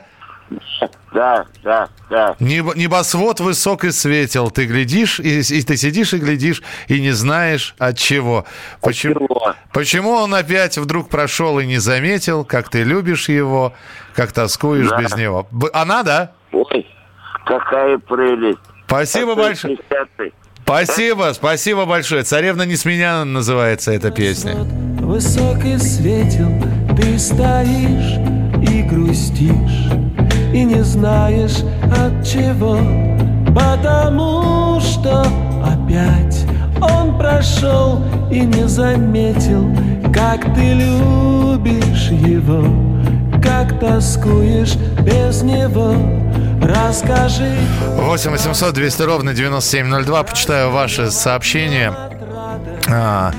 Да, 1.11 1.45
да, 1.63 1.87
да. 2.09 2.35
Небо- 2.39 2.73
Небосвод 2.75 3.39
высок 3.39 3.83
и 3.85 3.91
светел. 3.91 4.51
Ты 4.51 4.65
глядишь, 4.65 5.19
и, 5.19 5.39
и 5.39 5.61
ты 5.61 5.77
сидишь 5.77 6.13
и 6.13 6.17
глядишь, 6.17 6.61
и 6.87 6.99
не 6.99 7.11
знаешь 7.11 7.73
от 7.79 7.97
чего. 7.97 8.45
Почему, 8.81 9.27
почему 9.73 10.11
он 10.11 10.35
опять 10.35 10.77
вдруг 10.77 11.09
прошел 11.09 11.59
и 11.59 11.65
не 11.65 11.77
заметил, 11.77 12.43
как 12.43 12.69
ты 12.69 12.83
любишь 12.83 13.29
его, 13.29 13.73
как 14.13 14.33
тоскуешь 14.33 14.89
Да. 14.89 14.97
без 15.01 15.15
него. 15.15 15.47
Она, 15.73 16.03
да? 16.03 16.31
Ой, 16.51 16.85
какая 17.45 17.97
прелесть. 17.97 18.59
Спасибо 18.87 19.35
большое. 19.35 19.77
Спасибо, 20.65 21.31
спасибо 21.35 21.85
большое. 21.85 22.23
Царевна 22.23 22.63
не 22.63 22.75
с 22.75 22.85
называется 22.85 23.91
эта 23.91 24.09
песня. 24.09 24.55
Высок 24.99 25.63
и 25.63 25.77
светел, 25.77 26.49
ты 26.97 27.19
стоишь 27.19 28.17
и 28.67 28.81
грустишь, 28.81 29.91
и 30.51 30.63
не 30.63 30.83
знаешь 30.83 31.57
от 31.83 32.25
чего, 32.25 32.79
потому 33.53 34.79
что 34.79 35.27
опять 35.63 36.47
он 36.81 37.15
прошел 37.15 38.01
и 38.31 38.39
не 38.39 38.67
заметил, 38.67 39.69
как 40.11 40.51
ты 40.55 40.73
любишь 40.73 42.09
его, 42.09 42.65
как 43.39 43.79
тоскуешь 43.79 44.77
без 45.03 45.43
него. 45.43 46.24
Расскажи. 46.61 47.55
8 47.95 48.31
800 48.31 48.73
200 48.73 49.01
ровно 49.03 49.33
9702. 49.33 50.23
Почитаю 50.23 50.71
ваши 50.71 51.11
сообщения. 51.11 51.93
А, 52.89 53.31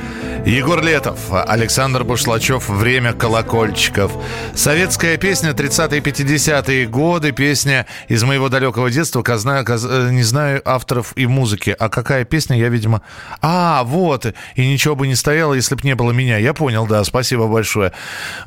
Егор 0.47 0.81
Летов, 0.81 1.19
Александр 1.33 2.05
Бушлачев 2.05 2.69
«Время 2.69 3.13
колокольчиков». 3.13 4.13
Советская 4.55 5.17
песня 5.17 5.51
30-е 5.51 5.99
50-е 6.01 6.87
годы. 6.87 7.33
Песня 7.33 7.85
из 8.07 8.23
моего 8.23 8.49
далекого 8.49 8.89
детства. 8.89 9.23
Казна- 9.23 9.65
каз- 9.65 9.85
э, 9.85 10.11
не 10.13 10.23
знаю 10.23 10.63
авторов 10.65 11.13
и 11.17 11.27
музыки. 11.27 11.75
А 11.77 11.89
какая 11.89 12.25
песня, 12.25 12.57
я, 12.57 12.69
видимо... 12.69 13.03
А, 13.43 13.83
вот. 13.83 14.33
И 14.55 14.65
ничего 14.69 14.95
бы 14.95 15.09
не 15.09 15.17
стояло, 15.17 15.53
если 15.53 15.75
бы 15.75 15.81
не 15.83 15.97
было 15.97 16.13
меня. 16.13 16.39
Я 16.39 16.55
понял, 16.55 16.87
да. 16.87 17.03
Спасибо 17.03 17.49
большое. 17.49 17.91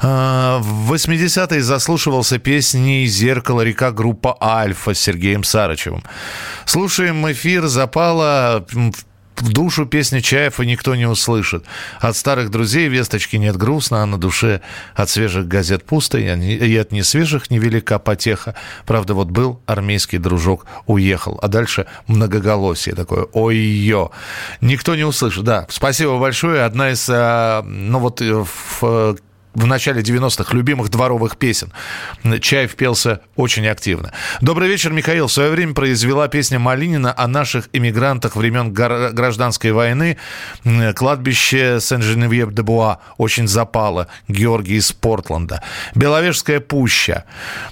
А, 0.01 0.59
В 0.59 0.93
80-е 0.93 1.61
заслушивался 1.61 2.37
песней 2.39 3.07
«Зеркало. 3.07 3.59
Река. 3.61 3.91
Группа 3.91 4.37
Альфа» 4.41 4.93
с 4.93 4.99
Сергеем 4.99 5.43
Сарычевым. 5.43 6.03
Слушаем 6.63 7.29
эфир. 7.29 7.67
Запала 7.67 8.65
м, 8.73 8.93
в 9.41 9.51
душу 9.51 9.85
песня 9.85 10.21
Чаев 10.21 10.59
и 10.59 10.65
никто 10.65 10.95
не 10.95 11.05
услышит. 11.05 11.63
От 11.99 12.15
старых 12.15 12.49
друзей 12.49 12.87
весточки 12.87 13.35
нет 13.35 13.57
грустно, 13.57 14.03
а 14.03 14.05
на 14.05 14.17
душе 14.17 14.61
от 14.95 15.09
свежих 15.09 15.47
газет 15.47 15.83
пусто, 15.85 16.17
и 16.17 16.77
от 16.77 16.91
несвежих 16.91 17.49
невелика 17.49 17.99
потеха. 17.99 18.55
Правда, 18.85 19.13
вот 19.13 19.29
был 19.29 19.61
армейский 19.65 20.17
дружок, 20.17 20.65
уехал, 20.85 21.39
а 21.41 21.47
дальше 21.47 21.87
многоголосие 22.07 22.95
такое, 22.95 23.27
ой-ё. 23.33 24.11
Никто 24.61 24.95
не 24.95 25.03
услышит, 25.03 25.43
да. 25.43 25.65
Спасибо 25.69 26.19
большое. 26.19 26.63
Одна 26.63 26.91
из, 26.91 27.07
а, 27.09 27.63
ну 27.63 27.99
вот 27.99 28.21
в 28.21 28.47
э, 28.81 29.15
в 29.55 29.65
начале 29.65 30.01
90-х 30.01 30.55
любимых 30.55 30.89
дворовых 30.89 31.37
песен. 31.37 31.71
Чаев 32.41 32.75
пелся 32.75 33.21
очень 33.35 33.67
активно. 33.67 34.13
Добрый 34.41 34.69
вечер, 34.69 34.91
Михаил. 34.93 35.27
В 35.27 35.31
свое 35.31 35.49
время 35.49 35.73
произвела 35.73 36.27
песня 36.27 36.59
Малинина 36.59 37.13
о 37.17 37.27
наших 37.27 37.69
эмигрантах 37.73 38.35
времен 38.35 38.71
гражданской 38.71 39.71
войны. 39.71 40.17
Кладбище 40.95 41.79
Сен-Женевьев-де-Буа 41.81 42.99
очень 43.17 43.47
запало. 43.47 44.07
Георгий 44.27 44.75
из 44.75 44.91
Портленда. 44.91 45.63
Беловежская 45.95 46.59
пуща. 46.59 47.25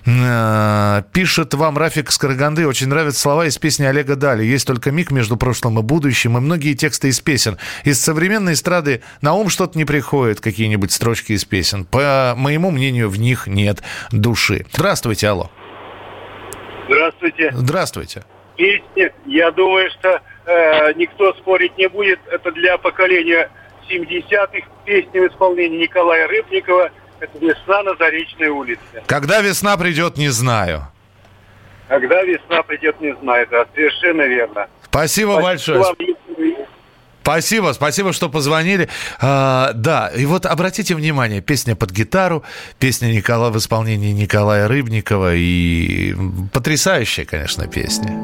Э, 0.06 1.04
Пишет 1.14 1.54
вам 1.54 1.78
Рафик 1.78 2.12
Скороганды. 2.12 2.68
Очень 2.68 2.88
нравятся 2.88 3.22
слова 3.22 3.46
из 3.46 3.58
песни 3.58 3.86
Олега 3.86 4.16
Дали. 4.16 4.44
Есть 4.44 4.66
только 4.66 4.92
миг 4.92 5.12
между 5.12 5.38
прошлым 5.38 5.80
и 5.80 5.84
будущим. 5.84 6.38
И 6.38 6.42
многие 6.42 6.74
тексты 6.74 7.10
из 7.10 7.20
песен. 7.20 7.58
Из 7.84 8.00
современной 8.00 8.54
эстрады 8.54 9.02
на 9.22 9.34
ум 9.34 9.50
что-то 9.50 9.78
не 9.78 9.86
приходит. 9.86 10.42
Какие-нибудь 10.42 10.92
строчки 10.92 11.34
из 11.34 11.46
песен. 11.46 11.67
По 11.92 12.34
моему 12.36 12.72
мнению, 12.72 13.10
в 13.10 13.20
них 13.20 13.48
нет 13.48 13.82
души. 14.12 14.66
Здравствуйте, 14.72 15.30
алло. 15.30 15.50
Здравствуйте. 16.88 17.52
Здравствуйте. 17.54 18.24
Песни, 18.56 19.12
я 19.26 19.52
думаю, 19.52 19.90
что 19.92 20.22
э, 20.46 20.94
никто 20.94 21.34
спорить 21.34 21.78
не 21.78 21.88
будет. 21.90 22.20
Это 22.32 22.52
для 22.52 22.78
поколения 22.78 23.50
70-х. 23.90 24.68
Песни 24.86 25.20
в 25.20 25.28
исполнении 25.32 25.82
Николая 25.82 26.28
Рыбникова. 26.28 26.92
Это 27.20 27.38
«Весна 27.40 27.82
на 27.84 27.96
Заречной 27.96 28.50
улице». 28.50 28.82
Когда 29.08 29.42
весна 29.42 29.76
придет, 29.76 30.18
не 30.18 30.30
знаю. 30.30 30.88
Когда 31.88 32.22
весна 32.24 32.62
придет, 32.64 33.00
не 33.02 33.16
знаю. 33.16 33.48
Да, 33.50 33.66
совершенно 33.74 34.22
верно. 34.24 34.68
Спасибо, 34.84 35.42
большое. 35.42 35.80
вам. 35.80 35.96
Спасибо, 37.28 37.74
спасибо, 37.74 38.14
что 38.14 38.30
позвонили. 38.30 38.88
А, 39.20 39.74
да, 39.74 40.08
и 40.08 40.26
вот 40.26 40.46
обратите 40.46 40.96
внимание, 40.96 41.42
песня 41.42 41.76
под 41.76 41.92
гитару, 41.92 42.46
песня 42.80 43.08
Никола 43.08 43.50
в 43.50 43.58
исполнении 43.58 44.14
Николая 44.14 44.70
Рыбникова 44.70 45.36
и 45.36 46.16
потрясающая, 46.54 47.26
конечно, 47.26 47.68
песня. 47.68 48.16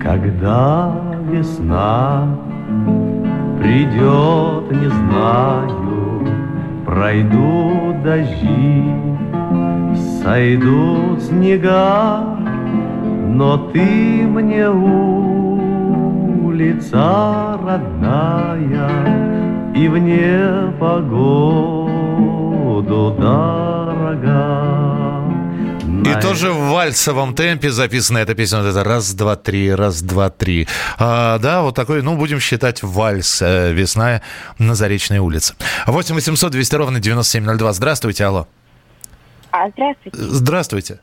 Когда 0.00 0.94
весна 1.28 2.51
придет, 3.62 4.70
не 4.72 4.88
знаю, 4.88 6.26
пройдут 6.84 8.02
дожди, 8.02 8.84
сойдут 10.22 11.22
снега, 11.22 12.24
но 13.28 13.56
ты 13.72 14.26
мне 14.26 14.68
улица 14.68 15.46
родная 17.64 18.90
и 19.74 19.88
вне 19.88 20.72
погоду 20.80 21.94
дорога. 23.16 24.71
И 26.18 26.20
тоже 26.20 26.52
в 26.52 26.70
вальсовом 26.70 27.34
темпе 27.34 27.70
записана 27.70 28.18
эта 28.18 28.34
песня. 28.34 28.58
Вот 28.58 28.68
это 28.68 28.84
раз, 28.84 29.14
два, 29.14 29.36
три, 29.36 29.74
раз, 29.74 30.02
два, 30.02 30.30
три. 30.30 30.68
А, 30.98 31.38
да, 31.38 31.62
вот 31.62 31.74
такой, 31.74 32.02
ну, 32.02 32.16
будем 32.16 32.40
считать 32.40 32.82
вальс 32.82 33.40
э, 33.42 33.72
«Весна 33.72 34.22
на 34.58 34.74
Заречной 34.74 35.18
улице». 35.18 35.54
8 35.86 36.14
800 36.14 36.52
200 36.52 36.74
ровно 36.74 37.00
9702. 37.00 37.72
Здравствуйте, 37.72 38.24
алло. 38.24 38.46
А, 39.50 39.68
здравствуйте. 39.70 40.18
Здравствуйте. 40.18 41.00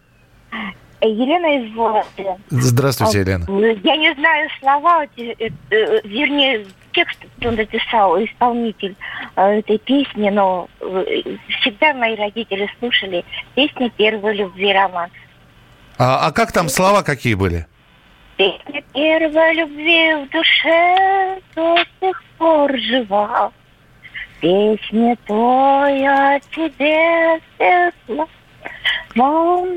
Елена 1.01 1.63
из 1.63 1.75
Вологды. 1.75 2.25
Здравствуйте, 2.49 3.19
Елена. 3.19 3.45
Я 3.83 3.95
не 3.95 4.13
знаю 4.15 4.49
слова, 4.59 5.05
э, 5.15 5.33
э, 5.39 5.49
э, 5.69 6.01
вернее, 6.03 6.65
текст 6.99 7.25
он 7.45 7.55
написал, 7.55 8.21
исполнитель 8.23 8.95
э, 9.35 9.59
этой 9.59 9.77
песни, 9.77 10.29
но 10.29 10.67
э, 10.81 11.21
всегда 11.59 11.93
мои 11.93 12.15
родители 12.15 12.69
слушали 12.79 13.23
песню 13.55 13.89
первой 13.91 14.35
любви 14.35 14.73
роман. 14.73 15.09
А, 15.97 16.27
а 16.27 16.31
как 16.31 16.51
там 16.51 16.67
слова 16.69 17.01
какие 17.03 17.35
были? 17.35 17.67
Песня 18.37 18.81
первой 18.93 19.53
любви 19.53 20.25
в 20.25 20.29
душе 20.29 21.41
до 21.55 21.77
сих 21.99 22.23
пор 22.37 22.77
жива. 22.77 23.51
Песня 24.41 25.17
твоя 25.25 26.39
тебе 26.51 27.39
светла. 27.57 28.27
Мам, 29.15 29.67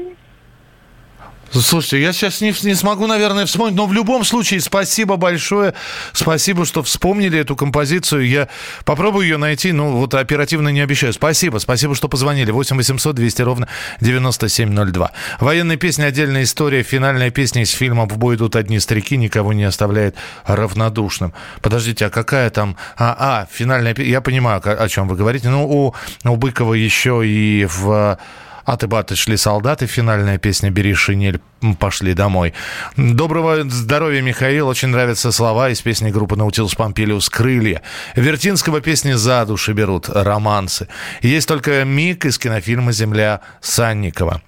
Слушайте, 1.53 2.01
я 2.01 2.13
сейчас 2.13 2.41
не, 2.41 2.55
не 2.63 2.75
смогу, 2.75 3.07
наверное, 3.07 3.45
вспомнить, 3.45 3.77
но 3.77 3.87
в 3.87 3.93
любом 3.93 4.25
случае 4.25 4.61
спасибо 4.61 5.17
большое. 5.17 5.75
Спасибо, 6.13 6.65
что 6.65 6.83
вспомнили 6.83 7.39
эту 7.39 7.57
композицию. 7.57 8.27
Я 8.27 8.49
попробую 8.85 9.27
ее 9.27 9.37
найти, 9.37 9.73
ну 9.73 9.93
вот 9.93 10.15
оперативно 10.15 10.71
не 10.71 10.81
обещаю. 10.81 11.13
Спасибо, 11.13 11.59
спасибо, 11.59 11.95
что 11.95 12.09
позвонили. 12.09 12.51
8 12.51 12.77
800 12.77 13.15
200 13.15 13.43
ровно 13.43 13.69
9702. 14.01 15.13
Военная 15.41 15.77
песня 15.77 16.07
«Отдельная 16.07 16.45
история». 16.45 16.83
Финальная 16.83 17.31
песня 17.31 17.63
из 17.63 17.71
фильма 17.71 18.07
«В 18.07 18.17
бой 18.17 18.37
идут 18.37 18.57
одни 18.57 18.81
старики» 18.81 19.17
никого 19.19 19.53
не 19.53 19.65
оставляет 19.65 20.17
равнодушным. 20.47 21.35
Подождите, 21.61 22.07
а 22.07 22.11
какая 22.11 22.49
там... 22.51 22.77
А, 22.97 23.17
а 23.19 23.47
финальная. 23.53 23.95
Я 23.99 24.23
понимаю, 24.23 24.63
о 24.65 24.89
чем 24.89 25.07
вы 25.07 25.17
говорите. 25.17 25.51
Ну, 25.51 25.69
у, 25.69 25.95
у 26.25 26.37
Быкова 26.37 26.73
еще 26.75 27.23
и 27.27 27.67
в... 27.67 28.19
Аты 28.65 28.87
баты 28.87 29.17
шли 29.17 29.37
солдаты, 29.37 29.87
финальная 29.87 30.39
песня 30.39 30.71
«Бери 30.71 30.95
шинель, 30.95 31.41
пошли 31.79 32.15
домой». 32.15 32.55
Доброго 32.97 33.69
здоровья, 33.69 34.23
Михаил. 34.23 34.69
Очень 34.69 34.89
нравятся 34.89 35.33
слова 35.33 35.71
из 35.71 35.81
песни 35.81 36.11
группы 36.11 36.37
«Наутилус 36.37 36.75
Помпилиус» 36.75 37.29
«Крылья». 37.29 37.83
Вертинского 38.15 38.81
песни 38.81 39.13
«За 39.13 39.45
души 39.47 39.73
берут», 39.73 40.09
романсы. 40.09 40.89
Есть 41.23 41.49
только 41.49 41.85
миг 41.85 42.25
из 42.25 42.39
кинофильма 42.39 42.93
«Земля» 42.93 43.41
Санникова. 43.61 44.43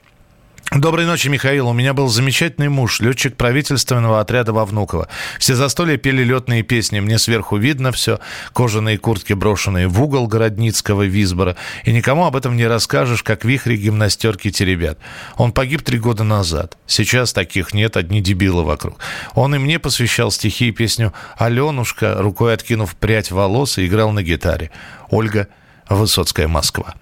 Доброй 0.75 1.07
ночи, 1.07 1.29
Михаил. 1.29 1.69
У 1.69 1.73
меня 1.73 1.95
был 1.95 2.09
замечательный 2.09 2.69
муж, 2.69 2.99
летчик 2.99 3.37
правительственного 3.37 4.19
отряда 4.19 4.53
во 4.53 4.65
Внуково. 4.65 5.07
Все 5.39 5.55
застолья 5.55 5.97
пели 5.99 6.25
летные 6.25 6.65
песни. 6.65 6.99
Мне 6.99 7.19
сверху 7.19 7.57
видно 7.57 7.93
все. 7.93 8.19
Кожаные 8.53 8.99
куртки, 8.99 9.35
брошенные 9.35 9.87
в 9.87 10.03
угол 10.03 10.27
Городницкого 10.27 11.03
Визбора. 11.03 11.55
И 11.85 11.93
никому 11.93 12.25
об 12.25 12.35
этом 12.35 12.57
не 12.57 12.67
расскажешь, 12.67 13.23
как 13.23 13.45
вихри 13.45 13.77
гимнастерки 13.77 14.51
теребят. 14.51 14.99
Он 15.37 15.53
погиб 15.53 15.83
три 15.83 16.01
года 16.01 16.25
назад. 16.25 16.77
Сейчас 16.89 17.33
таких 17.33 17.73
нет, 17.73 17.97
одни 17.97 18.21
дебилы 18.21 18.65
вокруг. 18.65 18.99
Он 19.35 19.55
и 19.55 19.59
мне 19.59 19.79
посвящал 19.79 20.33
стихи 20.33 20.71
и 20.71 20.73
песню 20.73 21.13
«Аленушка», 21.37 22.17
рукой 22.19 22.53
откинув 22.53 22.97
прядь 22.97 23.31
волос, 23.31 23.79
и 23.79 23.87
играл 23.87 24.11
на 24.11 24.25
гитаре. 24.25 24.73
Ольга 25.09 25.47
Высоцкая, 25.89 26.49
Москва. 26.49 26.95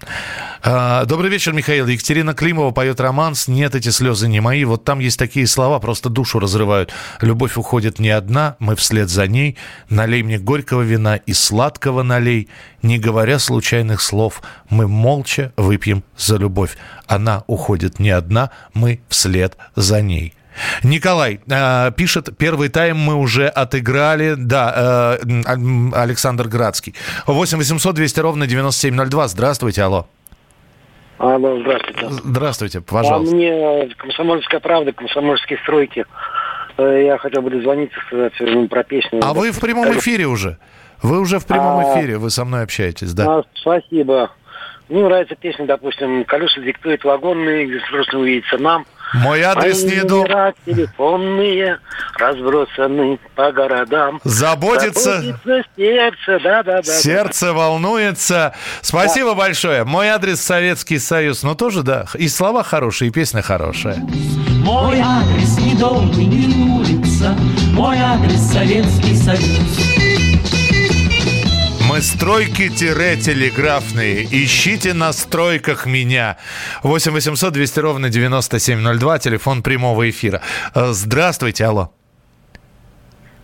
А, 0.61 1.05
Добрый 1.05 1.29
вечер, 1.29 1.53
Михаил. 1.53 1.87
Екатерина 1.87 2.33
Климова 2.33 2.71
поет 2.71 2.99
романс 2.99 3.47
«Нет, 3.47 3.75
эти 3.75 3.89
слезы 3.89 4.27
не 4.27 4.41
мои». 4.41 4.65
Вот 4.65 4.83
там 4.83 4.99
есть 4.99 5.17
такие 5.17 5.47
слова, 5.47 5.79
просто 5.79 6.09
душу 6.09 6.39
разрывают. 6.39 6.91
Любовь 7.21 7.57
уходит 7.57 7.99
не 7.99 8.09
одна, 8.09 8.55
мы 8.59 8.75
вслед 8.75 9.09
за 9.09 9.27
ней. 9.27 9.57
Налей 9.89 10.23
мне 10.23 10.37
горького 10.37 10.81
вина 10.81 11.15
и 11.15 11.33
сладкого 11.33 12.03
налей. 12.03 12.49
Не 12.81 12.97
говоря 12.99 13.39
случайных 13.39 14.01
слов, 14.01 14.41
мы 14.69 14.87
молча 14.87 15.53
выпьем 15.55 16.03
за 16.17 16.35
любовь. 16.35 16.77
Она 17.07 17.43
уходит 17.47 17.99
не 17.99 18.09
одна, 18.09 18.51
мы 18.73 19.01
вслед 19.07 19.57
за 19.75 20.01
ней. 20.01 20.33
Николай 20.83 21.39
э, 21.49 21.91
пишет, 21.95 22.37
первый 22.37 22.69
тайм 22.69 22.97
мы 22.97 23.15
уже 23.15 23.47
отыграли. 23.47 24.35
Да, 24.37 25.17
э, 25.17 25.41
Александр 25.93 26.47
Градский. 26.47 26.95
8 27.27 27.57
800 27.57 27.95
200 27.95 28.19
ровно 28.19 28.47
9702. 28.47 29.27
Здравствуйте, 29.27 29.83
алло. 29.83 30.07
Алло, 31.17 31.59
здравствуйте. 31.61 32.07
Здравствуйте, 32.09 32.81
пожалуйста. 32.81 33.33
А 33.33 33.35
мне 33.35 33.89
«Комсомольская 33.97 34.59
правда», 34.59 34.91
«Комсомольские 34.91 35.59
стройки». 35.59 36.05
Э, 36.77 37.05
Я 37.05 37.17
хотел 37.17 37.41
бы 37.41 37.49
дозвониться, 37.49 37.97
сказать 38.07 38.33
ну, 38.39 38.67
про 38.67 38.83
песню. 38.83 39.21
А 39.23 39.33
вы 39.33 39.51
в 39.51 39.59
прямом 39.59 39.91
эфире 39.97 40.25
уже? 40.25 40.57
Вы 41.01 41.19
уже 41.19 41.39
в 41.39 41.45
прямом 41.45 41.85
А, 41.85 41.93
эфире, 41.93 42.17
вы 42.17 42.29
со 42.29 42.45
мной 42.45 42.63
общаетесь, 42.63 43.13
да? 43.13 43.39
А, 43.39 43.43
спасибо. 43.53 44.31
Мне 44.89 45.03
нравится 45.03 45.35
песня, 45.35 45.65
допустим, 45.65 46.25
«Колеса 46.25 46.61
диктует 46.61 47.03
вагонные, 47.03 47.67
где 47.67 47.79
срочно 47.89 48.19
увидится 48.19 48.57
нам». 48.57 48.85
Мой 49.13 49.41
адрес 49.43 49.83
Мои 49.83 49.95
не 49.95 50.01
дом. 50.03 50.21
номера 50.23 50.53
телефонные 50.65 51.77
разбросаны 52.17 53.19
по 53.35 53.51
городам. 53.51 54.19
Заботится- 54.23 55.21
Заботится 55.21 55.63
сердце, 55.77 56.39
да-да-да. 56.43 56.81
Сердце 56.83 57.53
волнуется. 57.53 58.53
Спасибо 58.81 59.33
большое. 59.35 59.83
Мой 59.83 60.09
адрес 60.09 60.41
Советский 60.41 60.99
Союз. 60.99 61.43
Ну, 61.43 61.55
тоже, 61.55 61.83
да. 61.83 62.05
И 62.15 62.27
слова 62.27 62.63
хорошие, 62.63 63.09
и 63.09 63.11
песня 63.11 63.41
хорошая. 63.41 63.97
Мой 64.63 64.99
адрес 64.99 65.59
не 65.59 65.75
дом 65.75 66.09
и 66.11 66.25
не 66.25 66.71
улица, 66.79 67.35
мой 67.73 67.97
адрес 67.99 68.39
Советский 68.51 69.15
Союз. 69.15 69.92
Стройки-телеграфные. 72.03 74.25
Ищите 74.25 74.93
на 74.93 75.13
стройках 75.13 75.85
меня. 75.85 76.35
8 76.83 77.13
800 77.13 77.53
200 77.53 77.79
ровно 77.79 78.09
9702. 78.09 79.19
Телефон 79.19 79.63
прямого 79.63 80.09
эфира. 80.09 80.41
Э, 80.75 80.87
Здравствуйте, 80.91 81.63
алло. 81.65 81.91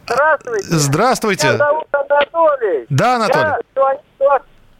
Здравствуйте. 0.06 0.66
Здравствуйте. 0.66 1.48
Меня 1.48 1.58
зовут 1.58 1.88
Анатолий. 1.94 2.86
Да, 2.90 3.16
Анатолий. 3.16 3.46
Я 3.46 3.60
звоню, 3.78 4.02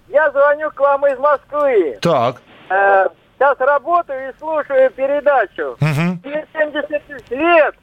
я 0.10 0.30
звоню 0.32 0.72
к 0.72 0.80
вам 0.82 1.08
из 1.08 1.18
Москвы. 1.18 1.98
Так. 2.02 2.42
Э, 2.70 3.06
сейчас 3.38 3.58
работаю 3.60 4.30
и 4.30 4.34
слушаю 4.40 4.92
передачу. 4.92 5.78
Мгм. 5.80 6.20
Мне 6.26 6.46
70 6.52 7.32
лет. 7.32 7.76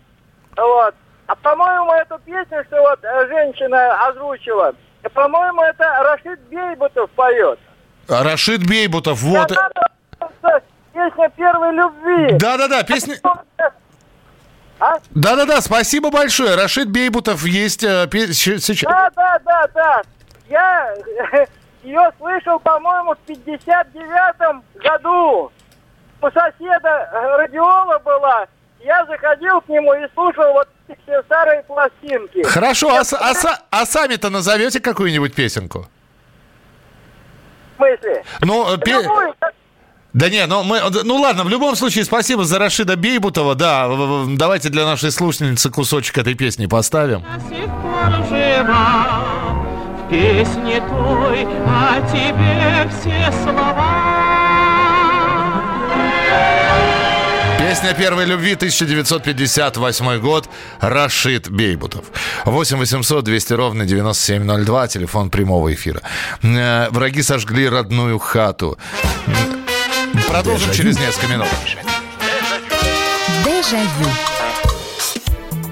Вот. 0.58 0.94
А 1.26 1.34
по-моему, 1.36 1.90
эту 1.92 2.18
песню, 2.18 2.62
что 2.66 2.82
вот 2.82 3.02
э, 3.02 3.28
женщина 3.28 4.08
озвучила, 4.08 4.74
по-моему, 5.10 5.62
это 5.62 5.84
Рашид 6.02 6.40
Бейбутов 6.48 7.10
поет. 7.10 7.58
Рашид 8.08 8.66
Бейбутов, 8.66 9.20
вот. 9.22 9.48
Да, 9.48 9.70
да, 9.74 10.28
да, 10.42 10.60
Песня 10.92 11.28
первой 11.36 11.74
любви. 11.74 12.38
Да-да-да, 12.38 12.82
песня... 12.82 13.16
А? 14.78 14.98
Да-да-да, 15.10 15.60
спасибо 15.60 16.10
большое. 16.10 16.54
Рашид 16.54 16.90
Бейбутов 16.90 17.44
есть 17.44 17.82
э, 17.82 18.06
пе- 18.08 18.32
сейчас. 18.32 18.80
Да, 18.82 19.10
да, 19.14 19.38
да, 19.44 19.68
да. 19.74 20.02
Я 20.48 20.94
ее 21.82 22.10
слышал, 22.18 22.58
по-моему, 22.60 23.14
в 23.14 23.30
59-м 23.30 24.62
году. 24.74 25.50
У 26.20 26.30
соседа 26.30 27.08
э, 27.12 27.36
радиола 27.36 27.98
была. 28.00 28.46
Я 28.86 29.04
заходил 29.04 29.60
к 29.62 29.68
нему 29.68 29.92
и 29.94 30.06
слушал 30.14 30.52
вот 30.52 30.68
все 31.04 31.20
старые 31.24 31.62
пластинки. 31.64 32.44
Хорошо, 32.44 32.94
а, 32.96 33.02
с- 33.04 33.12
а 33.14 33.34
а 33.70 33.84
сами-то 33.84 34.30
назовете 34.30 34.78
какую-нибудь 34.78 35.34
песенку? 35.34 35.88
В 37.74 37.76
смысле? 37.78 38.24
Ну, 38.42 38.72
э, 38.74 38.78
пе- 38.78 38.92
Любую, 39.02 39.34
Да 40.12 40.28
не, 40.30 40.46
ну, 40.46 40.62
мы, 40.62 40.80
ну 41.02 41.16
ладно, 41.16 41.42
в 41.42 41.48
любом 41.48 41.74
случае, 41.74 42.04
спасибо 42.04 42.44
за 42.44 42.60
Рашида 42.60 42.96
Бейбутова. 42.96 43.56
Да, 43.56 43.88
давайте 44.36 44.68
для 44.68 44.84
нашей 44.84 45.10
слушательницы 45.10 45.68
кусочек 45.68 46.16
этой 46.18 46.34
песни 46.34 46.66
поставим. 46.66 47.24
жива 48.28 49.24
в 49.98 50.08
песне 50.10 50.80
той 50.88 51.42
о 51.66 52.00
тебе 52.08 52.88
все 52.90 53.32
слова. 53.42 54.15
Песня 57.76 57.92
первой 57.92 58.24
любви 58.24 58.54
1958 58.54 60.18
год. 60.20 60.48
Рашид 60.80 61.50
Бейбутов. 61.50 62.06
8 62.46 62.78
800 62.78 63.22
200 63.22 63.52
ровно 63.52 63.84
9702. 63.84 64.88
Телефон 64.88 65.28
прямого 65.28 65.74
эфира. 65.74 66.00
Э, 66.42 66.88
Враги 66.88 67.22
сожгли 67.22 67.68
родную 67.68 68.18
хату. 68.18 68.78
Продолжим 70.26 70.72
через 70.72 70.98
несколько 70.98 71.26
минут. 71.26 71.48
Дежавю. 73.44 74.35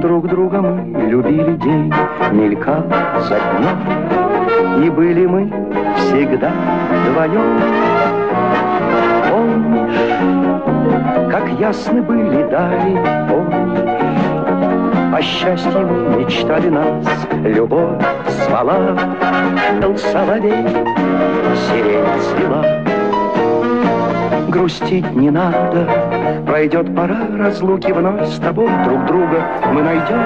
Друг 0.00 0.28
друга 0.28 0.60
мы 0.60 1.08
любили 1.08 1.56
день, 1.56 1.92
мелькал 2.30 2.84
за 3.20 3.40
днем, 3.40 4.84
И 4.84 4.90
были 4.90 5.26
мы 5.26 5.52
всегда 5.96 6.52
вдвоем. 7.04 7.60
Помнишь, 9.28 9.98
как 11.32 11.48
ясны 11.58 12.00
были 12.00 12.44
дали, 12.48 12.96
помнишь, 13.28 13.80
О 15.12 15.20
счастье 15.20 15.80
мы 15.80 16.20
мечтали 16.20 16.68
нас, 16.68 17.04
любовь 17.42 18.00
звала, 18.44 18.96
Был 19.82 19.96
соловей, 19.98 20.64
сирень 21.66 22.06
цвела. 22.22 22.64
Грустить 24.48 25.10
не 25.16 25.30
надо, 25.30 26.07
пройдет 26.46 26.94
пора 26.94 27.28
разлуки 27.36 27.90
вновь 27.92 28.28
с 28.32 28.38
тобой 28.38 28.68
друг 28.84 29.06
друга 29.06 29.46
мы 29.72 29.82
найдем. 29.82 30.18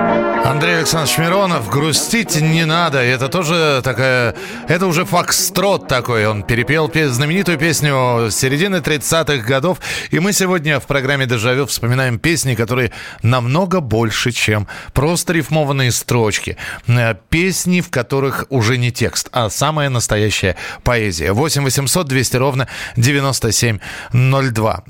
Андрей 0.45 0.79
Александрович 0.79 1.19
Миронов, 1.19 1.69
грустить 1.71 2.41
не 2.41 2.65
надо. 2.65 2.99
Это 2.99 3.29
тоже 3.29 3.81
такая... 3.83 4.35
Это 4.69 4.87
уже 4.87 5.05
фокстрот 5.05 5.89
такой. 5.89 6.27
Он 6.27 6.43
перепел 6.43 6.89
пе- 6.89 7.09
знаменитую 7.09 7.59
песню 7.59 8.29
середины 8.31 8.77
30-х 8.77 9.47
годов. 9.47 9.79
И 10.11 10.19
мы 10.19 10.33
сегодня 10.33 10.81
в 10.81 10.87
программе 10.87 11.27
«Дежавю» 11.27 11.67
вспоминаем 11.67 12.19
песни, 12.19 12.55
которые 12.55 12.91
намного 13.23 13.81
больше, 13.81 14.33
чем 14.33 14.67
просто 14.93 15.33
рифмованные 15.33 15.93
строчки. 15.93 16.57
Э, 16.89 17.15
Песни, 17.31 17.81
в 17.81 17.91
которых 17.91 18.45
уже 18.51 18.77
не 18.79 18.91
текст, 18.93 19.29
а 19.33 19.49
самая 19.49 19.89
настоящая 19.91 20.57
поэзия. 20.85 21.33
8 21.33 21.63
800 21.65 22.07
200 22.07 22.37
ровно 22.37 22.69
9702. 22.97 24.83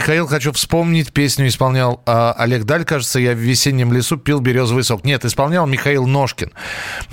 Михаил, 0.00 0.26
хочу 0.26 0.50
вспомнить, 0.52 1.12
песню 1.12 1.46
исполнял 1.46 2.02
э, 2.06 2.32
Олег 2.38 2.64
Даль, 2.64 2.86
кажется, 2.86 3.20
я 3.20 3.34
в 3.34 3.36
весеннем 3.36 3.92
лесу 3.92 4.16
пил 4.16 4.40
березовый 4.40 4.82
сок. 4.82 5.04
Нет, 5.04 5.26
исполнял 5.26 5.66
Михаил 5.66 6.06
Ножкин. 6.06 6.52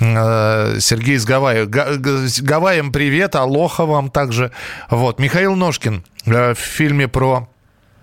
Э, 0.00 0.78
Сергей 0.80 1.16
из 1.16 1.26
Гавайи. 1.26 1.66
Гавайям 1.66 2.90
привет, 2.90 3.34
алоха 3.34 3.84
вам 3.84 4.10
также. 4.10 4.52
Вот, 4.88 5.18
Михаил 5.18 5.54
Ножкин 5.54 6.02
э, 6.24 6.54
в 6.54 6.58
фильме 6.58 7.08
про 7.08 7.50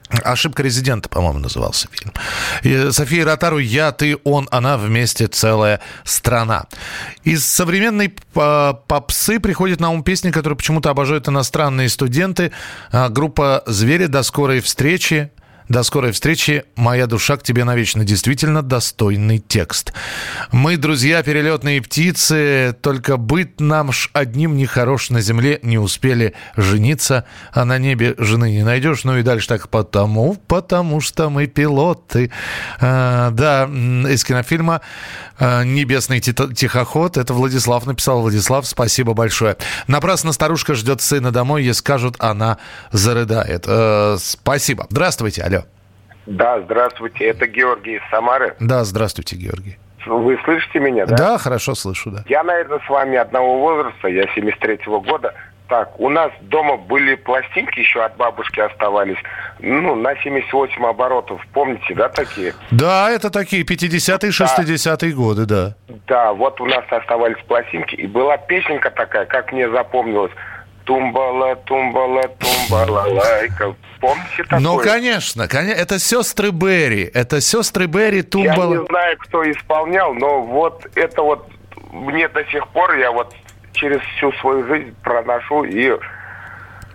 Ошибка 0.09 0.61
резидента, 0.61 1.09
по-моему, 1.09 1.39
назывался 1.39 1.87
фильм. 1.91 2.13
И 2.61 2.91
София 2.91 3.25
Ротару 3.25 3.57
«Я, 3.57 3.91
ты, 3.91 4.17
он, 4.23 4.47
она 4.51 4.77
вместе 4.77 5.27
целая 5.27 5.81
страна». 6.03 6.65
Из 7.23 7.45
современной 7.45 8.15
попсы 8.33 9.39
приходит 9.39 9.79
на 9.79 9.89
ум 9.89 10.03
песни, 10.03 10.29
которые 10.29 10.57
почему-то 10.57 10.91
обожают 10.91 11.27
иностранные 11.27 11.89
студенты. 11.89 12.51
А, 12.91 13.09
группа 13.09 13.63
«Звери». 13.65 14.05
До 14.05 14.21
скорой 14.21 14.61
встречи. 14.61 15.31
До 15.67 15.81
скорой 15.81 16.11
встречи. 16.11 16.63
Моя 16.75 17.07
душа 17.07 17.37
к 17.37 17.43
тебе 17.43 17.63
навечно. 17.63 18.03
Действительно 18.03 18.61
достойный 18.61 19.39
текст. 19.39 19.93
Мы, 20.51 20.77
друзья, 20.77 21.23
перелетные 21.23 21.81
птицы. 21.81 22.75
Только 22.81 23.17
быть 23.17 23.59
нам 23.59 23.91
ж 23.91 24.09
одним 24.13 24.57
нехорош 24.57 25.09
на 25.09 25.21
земле. 25.21 25.59
Не 25.63 25.79
успели 25.79 26.33
жениться. 26.55 27.25
А 27.51 27.65
на 27.65 27.79
небе 27.79 28.13
жены 28.19 28.51
не 28.51 28.63
найдешь. 28.63 29.05
Ну 29.05 29.17
и 29.17 29.23
дальше 29.23 29.47
так. 29.47 29.69
Потому, 29.69 30.35
потому 30.47 31.01
что 31.01 31.31
мы 31.31 31.47
пилоты. 31.47 32.31
А, 32.79 33.31
да, 33.31 33.63
из 33.65 34.23
кинофильма 34.23 34.81
а, 35.39 35.63
«Небесный 35.63 36.19
тихоход». 36.19 37.17
Это 37.17 37.33
Владислав 37.33 37.87
написал. 37.87 38.21
Владислав, 38.21 38.67
спасибо 38.67 39.13
большое. 39.13 39.57
Напрасно 39.87 40.31
старушка 40.31 40.75
ждет 40.75 41.01
сына 41.01 41.31
домой. 41.31 41.63
Ей 41.63 41.73
скажут, 41.73 42.17
она 42.19 42.59
зарыдает. 42.91 43.65
А, 43.67 44.17
спасибо. 44.19 44.85
Здравствуйте, 44.91 45.41
алло. 45.41 45.54
Да, 46.25 46.61
здравствуйте. 46.61 47.25
Это 47.25 47.47
Георгий 47.47 47.95
из 47.95 48.01
Самары. 48.09 48.55
Да, 48.59 48.83
здравствуйте, 48.83 49.35
Георгий. 49.35 49.77
Вы 50.05 50.39
слышите 50.43 50.79
меня, 50.79 51.05
да? 51.05 51.15
Да, 51.15 51.37
хорошо 51.37 51.73
слышу, 51.73 52.11
да. 52.11 52.23
Я, 52.27 52.43
наверное, 52.43 52.79
с 52.85 52.89
вами 52.89 53.17
одного 53.17 53.59
возраста, 53.59 54.07
я 54.07 54.23
73-го 54.35 55.01
года. 55.01 55.33
Так, 55.67 55.99
у 55.99 56.09
нас 56.09 56.31
дома 56.41 56.77
были 56.77 57.15
пластинки 57.15 57.79
еще 57.79 58.03
от 58.03 58.15
бабушки 58.17 58.59
оставались, 58.59 59.17
ну, 59.59 59.95
на 59.95 60.15
78 60.15 60.85
оборотов. 60.85 61.41
Помните, 61.53 61.95
да, 61.95 62.07
такие? 62.07 62.53
Да, 62.69 63.09
это 63.09 63.31
такие 63.31 63.63
50-е, 63.63 64.29
60-е 64.29 65.09
да. 65.09 65.15
годы, 65.15 65.45
да. 65.47 65.75
Да, 66.07 66.33
вот 66.33 66.61
у 66.61 66.65
нас 66.67 66.83
оставались 66.91 67.41
пластинки, 67.47 67.95
и 67.95 68.05
была 68.05 68.37
песенка 68.37 68.91
такая, 68.91 69.25
как 69.25 69.51
мне 69.51 69.67
запомнилось– 69.69 70.31
Тумбала, 70.85 71.55
тумбала, 71.65 72.23
тумбала, 72.39 73.05
лайка. 73.11 73.75
Помните 73.99 74.43
такое? 74.43 74.59
Ну, 74.59 74.77
конечно, 74.77 75.47
конечно. 75.47 75.81
Это 75.81 75.99
сестры 75.99 76.51
Берри. 76.51 77.09
Это 77.13 77.41
сестры 77.41 77.87
Берри, 77.87 78.21
тумбала. 78.21 78.73
Я 78.73 78.79
не 78.79 78.85
знаю, 78.85 79.17
кто 79.19 79.51
исполнял, 79.51 80.13
но 80.13 80.41
вот 80.41 80.85
это 80.95 81.21
вот 81.21 81.49
мне 81.91 82.27
до 82.27 82.43
сих 82.45 82.67
пор, 82.69 82.95
я 82.97 83.11
вот 83.11 83.33
через 83.73 83.99
всю 84.17 84.31
свою 84.33 84.65
жизнь 84.67 84.93
проношу 85.03 85.63
и 85.63 85.91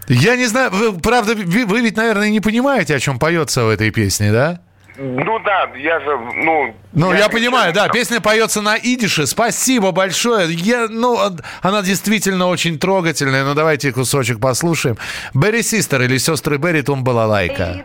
я 0.08 0.34
не 0.34 0.46
знаю, 0.46 0.70
вы, 0.72 0.98
правда, 0.98 1.36
вы, 1.36 1.64
вы 1.64 1.80
ведь, 1.82 1.96
наверное, 1.96 2.30
не 2.30 2.40
понимаете, 2.40 2.96
о 2.96 2.98
чем 2.98 3.20
поется 3.20 3.64
в 3.64 3.68
этой 3.68 3.90
песне, 3.92 4.32
да? 4.32 4.60
Ну 4.96 5.38
да, 5.40 5.70
я 5.76 6.00
же, 6.00 6.18
ну... 6.36 6.74
Ну, 6.92 7.12
я, 7.12 7.20
я 7.20 7.28
понимаю, 7.28 7.72
да, 7.72 7.88
песня 7.88 8.20
поется 8.20 8.60
на 8.60 8.76
идише. 8.76 9.26
Спасибо 9.26 9.92
большое. 9.92 10.52
Я, 10.52 10.88
ну, 10.88 11.18
она 11.62 11.82
действительно 11.82 12.48
очень 12.48 12.78
трогательная. 12.78 13.44
Ну, 13.44 13.54
давайте 13.54 13.92
кусочек 13.92 14.40
послушаем. 14.40 14.98
Берри 15.32 15.62
Систер 15.62 16.02
или 16.02 16.18
сестры 16.18 16.58
Берри 16.58 16.82
Тум 16.82 17.04
Балалайка. 17.04 17.84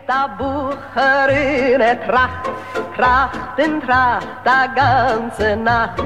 Trachten, 2.96 3.82
tracht, 3.82 4.24
ganze 4.74 5.54
Nacht. 5.56 6.00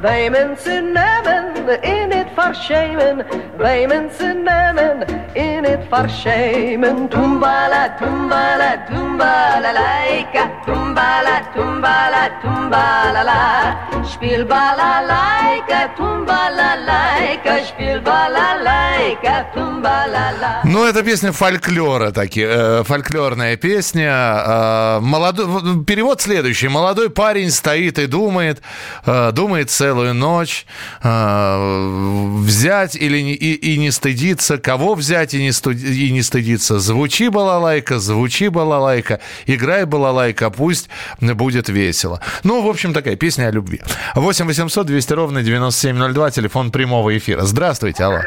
Wij 0.00 0.30
mensen 0.30 0.92
nemen 0.92 1.82
in 1.82 2.25
het 2.36 2.56
verschämen. 2.56 3.26
Wij 3.56 3.86
mensen 3.86 4.42
nemen 4.42 5.06
in 5.32 5.64
het 5.64 5.80
verschämen. 5.88 7.08
Tumbala, 7.08 7.94
tumbala, 7.98 8.84
tumbala, 8.88 9.72
laika. 9.72 10.50
Tumbala, 10.64 11.40
tumbala, 11.54 12.30
tumbala, 12.42 13.24
la. 13.24 13.76
Spiel 14.06 14.46
балалайка, 14.46 15.90
тумбалалайка, 15.96 17.64
spiel 17.64 18.00
балалайка, 18.00 19.46
тумбалала. 19.52 20.60
Ну, 20.64 20.84
это 20.84 21.02
песня 21.02 21.32
фольклора, 21.32 22.12
такие, 22.12 22.46
э, 22.48 22.82
фольклорная 22.84 23.56
песня. 23.56 24.10
Э, 24.46 25.00
молодой, 25.00 25.84
перевод 25.84 26.20
следующий. 26.20 26.68
Молодой 26.68 27.10
парень 27.10 27.50
стоит 27.50 27.98
и 27.98 28.06
думает, 28.06 28.62
э, 29.04 29.32
думает 29.32 29.70
целую 29.70 30.14
ночь, 30.14 30.66
э, 31.02 32.25
взять 32.26 32.96
или 32.96 33.20
не, 33.20 33.34
и, 33.34 33.54
и 33.54 33.78
не 33.78 33.90
стыдиться, 33.90 34.58
кого 34.58 34.94
взять 34.94 35.34
и 35.34 35.42
не, 35.42 35.52
студ, 35.52 35.76
и 35.76 36.10
не 36.10 36.22
стыдиться. 36.22 36.78
Звучи 36.78 37.28
балалайка, 37.28 37.98
звучи 37.98 38.48
балалайка, 38.48 39.20
играй 39.46 39.84
балалайка, 39.84 40.50
пусть 40.50 40.88
будет 41.20 41.68
весело. 41.68 42.20
Ну, 42.44 42.62
в 42.62 42.68
общем, 42.68 42.92
такая 42.92 43.16
песня 43.16 43.48
о 43.48 43.50
любви. 43.50 43.80
8 44.14 44.46
800 44.46 44.86
200 44.86 45.12
ровно 45.12 45.42
9702, 45.42 46.30
телефон 46.30 46.70
прямого 46.70 47.16
эфира. 47.16 47.42
Здравствуйте, 47.42 48.04
алло. 48.04 48.20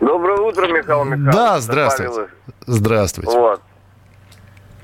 Доброе 0.00 0.40
утро, 0.40 0.66
Михаил 0.66 1.04
Михайлович. 1.04 1.34
Да, 1.34 1.60
здравствуйте. 1.60 2.28
Здравствуйте. 2.66 3.30
Вот. 3.30 3.60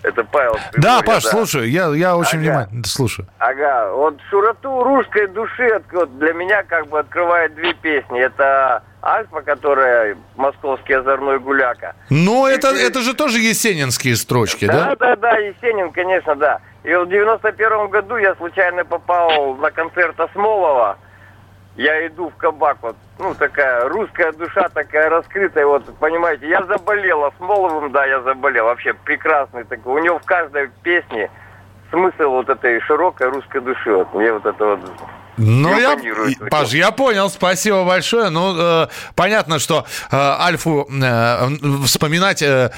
Это 0.02 0.24
Павел. 0.24 0.56
Да, 0.76 1.00
Паш, 1.02 1.24
да. 1.24 1.30
слушаю. 1.30 1.70
Я, 1.70 1.88
я 1.94 2.16
очень 2.16 2.38
ага. 2.38 2.40
внимательно 2.40 2.84
слушаю. 2.84 3.28
Ага. 3.38 3.92
Вот 3.92 4.18
широту 4.30 4.82
русской 4.82 5.28
души 5.28 5.80
вот, 5.92 6.18
для 6.18 6.32
меня 6.32 6.62
как 6.64 6.88
бы 6.88 6.98
открывает 6.98 7.54
две 7.54 7.72
песни. 7.74 8.20
Это 8.20 8.82
Альфа, 9.02 9.42
которая 9.42 10.16
московский 10.36 10.94
озорной 10.94 11.38
гуляка. 11.38 11.94
Ну, 12.10 12.46
это, 12.46 12.74
и... 12.74 12.82
это 12.82 13.00
же 13.00 13.14
тоже 13.14 13.38
есенинские 13.40 14.16
строчки, 14.16 14.66
да? 14.66 14.94
Да, 14.94 14.96
да, 14.96 15.16
да, 15.16 15.36
Есенин, 15.38 15.92
конечно, 15.92 16.36
да. 16.36 16.60
И 16.84 16.94
в 16.94 17.08
91 17.08 17.88
году 17.88 18.16
я 18.16 18.34
случайно 18.36 18.84
попал 18.84 19.54
на 19.56 19.70
концерт 19.70 20.18
Осмолова. 20.18 20.98
Я 21.76 22.06
иду 22.06 22.28
в 22.28 22.36
кабак, 22.36 22.76
вот, 22.82 22.96
ну, 23.18 23.34
такая 23.34 23.88
русская 23.88 24.32
душа, 24.32 24.68
такая 24.68 25.08
раскрытая, 25.08 25.64
вот, 25.64 25.84
понимаете, 25.98 26.48
я 26.48 26.62
заболел 26.64 27.24
Осмоловым, 27.24 27.90
да, 27.92 28.04
я 28.04 28.20
заболел, 28.20 28.66
вообще 28.66 28.92
прекрасный 28.92 29.64
такой. 29.64 30.00
У 30.00 30.04
него 30.04 30.18
в 30.18 30.24
каждой 30.24 30.68
песне 30.82 31.30
смысл 31.90 32.30
вот 32.30 32.50
этой 32.50 32.78
широкой 32.82 33.28
русской 33.28 33.62
души, 33.62 33.94
вот, 33.94 34.12
мне 34.12 34.32
вот 34.32 34.44
это 34.44 34.64
вот 34.66 34.80
ну, 35.38 35.78
я, 35.78 35.98
Паш, 36.50 36.74
я 36.74 36.90
понял, 36.90 37.30
спасибо 37.30 37.84
большое. 37.84 38.28
Ну, 38.28 38.54
э, 38.54 38.88
понятно, 39.14 39.58
что 39.58 39.86
э, 40.10 40.16
Альфу 40.16 40.86
э, 40.90 41.48
вспоминать... 41.86 42.42
Э 42.42 42.70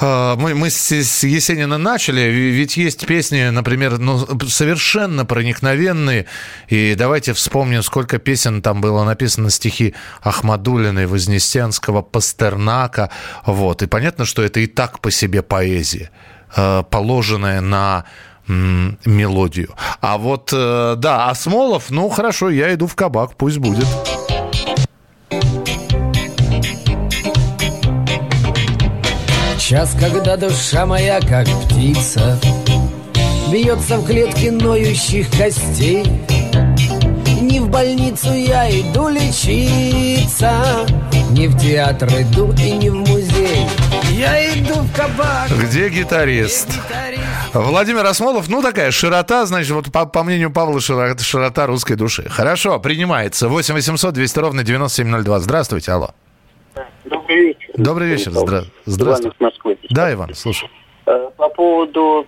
мы, 0.00 0.54
мы 0.54 0.70
с, 0.70 0.90
с 0.90 1.24
Есенина 1.24 1.78
начали, 1.78 2.20
ведь 2.20 2.76
есть 2.76 3.06
песни, 3.06 3.50
например, 3.50 3.98
ну, 3.98 4.26
совершенно 4.48 5.24
проникновенные. 5.24 6.26
И 6.68 6.94
давайте 6.96 7.32
вспомним, 7.32 7.82
сколько 7.82 8.18
песен 8.18 8.62
там 8.62 8.80
было 8.80 9.04
написано, 9.04 9.50
стихи 9.50 9.94
Ахмадулиной, 10.22 11.06
Вознесенского, 11.06 12.02
Пастернака. 12.02 13.10
Вот. 13.44 13.82
И 13.82 13.86
понятно, 13.86 14.24
что 14.24 14.42
это 14.42 14.60
и 14.60 14.66
так 14.66 15.00
по 15.00 15.10
себе 15.10 15.42
поэзия, 15.42 16.10
э, 16.56 16.82
положенная 16.90 17.60
на 17.60 18.04
мелодию. 18.46 19.74
А 20.00 20.18
вот, 20.18 20.50
э, 20.52 20.94
да, 20.96 21.28
Осмолов, 21.28 21.90
ну 21.90 22.08
хорошо, 22.08 22.50
я 22.50 22.74
иду 22.74 22.86
в 22.86 22.94
кабак, 22.96 23.36
пусть 23.36 23.58
будет. 23.58 23.86
Час, 29.70 29.96
когда 30.00 30.36
душа 30.36 30.84
моя, 30.84 31.20
как 31.20 31.46
птица, 31.46 32.40
Бьется 33.52 33.98
в 33.98 34.04
клетке 34.04 34.50
ноющих 34.50 35.30
костей, 35.30 36.02
Не 37.40 37.60
в 37.60 37.70
больницу 37.70 38.34
я 38.34 38.68
иду 38.68 39.06
лечиться, 39.06 40.50
Не 41.30 41.46
в 41.46 41.56
театр 41.56 42.08
иду 42.08 42.52
и 42.54 42.72
не 42.72 42.90
в 42.90 42.96
музей. 42.96 43.68
Я 44.10 44.58
иду 44.58 44.74
в 44.74 44.92
кабак. 44.92 45.48
Где 45.50 45.88
гитарист? 45.88 46.66
Где 46.66 46.78
гитарист? 46.78 47.54
Владимир 47.54 48.04
Осмолов, 48.04 48.48
ну 48.48 48.62
такая 48.62 48.90
широта, 48.90 49.46
значит, 49.46 49.70
вот 49.70 49.92
по, 49.92 50.04
по 50.04 50.24
мнению 50.24 50.50
Павла, 50.50 50.80
широта, 50.80 51.22
широта 51.22 51.66
русской 51.68 51.94
души. 51.94 52.28
Хорошо, 52.28 52.80
принимается. 52.80 53.48
8 53.48 53.72
800 53.72 54.14
200 54.14 54.38
ровно 54.40 54.64
9702. 54.64 55.38
Здравствуйте, 55.38 55.92
алло. 55.92 56.10
Добрый 57.04 57.46
вечер. 57.46 57.59
Добрый 57.76 58.08
вечер, 58.08 58.32
Здра... 58.32 58.64
здравствуйте. 58.84 59.36
Иван 59.38 59.50
Москвы. 59.50 59.78
Да, 59.90 60.12
Иван, 60.12 60.34
слушай. 60.34 60.68
Э, 61.06 61.30
по 61.36 61.48
поводу, 61.48 62.26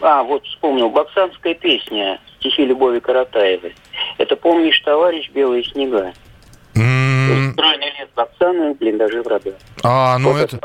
а, 0.00 0.22
вот 0.22 0.44
вспомнил, 0.44 0.90
боксанская 0.90 1.54
песня 1.54 2.20
стихи 2.38 2.64
Любови 2.64 3.00
Каратаевой. 3.00 3.74
Это 4.18 4.36
«Помнишь, 4.36 4.80
товарищ, 4.80 5.30
белые 5.30 5.64
снега». 5.64 6.12
Mm. 6.74 7.54
лес 7.56 8.08
Боксана, 8.16 8.74
блиндажи 8.74 9.22
врага. 9.22 9.52
А, 9.82 10.18
ну 10.18 10.32
вот 10.32 10.40
это... 10.40 10.58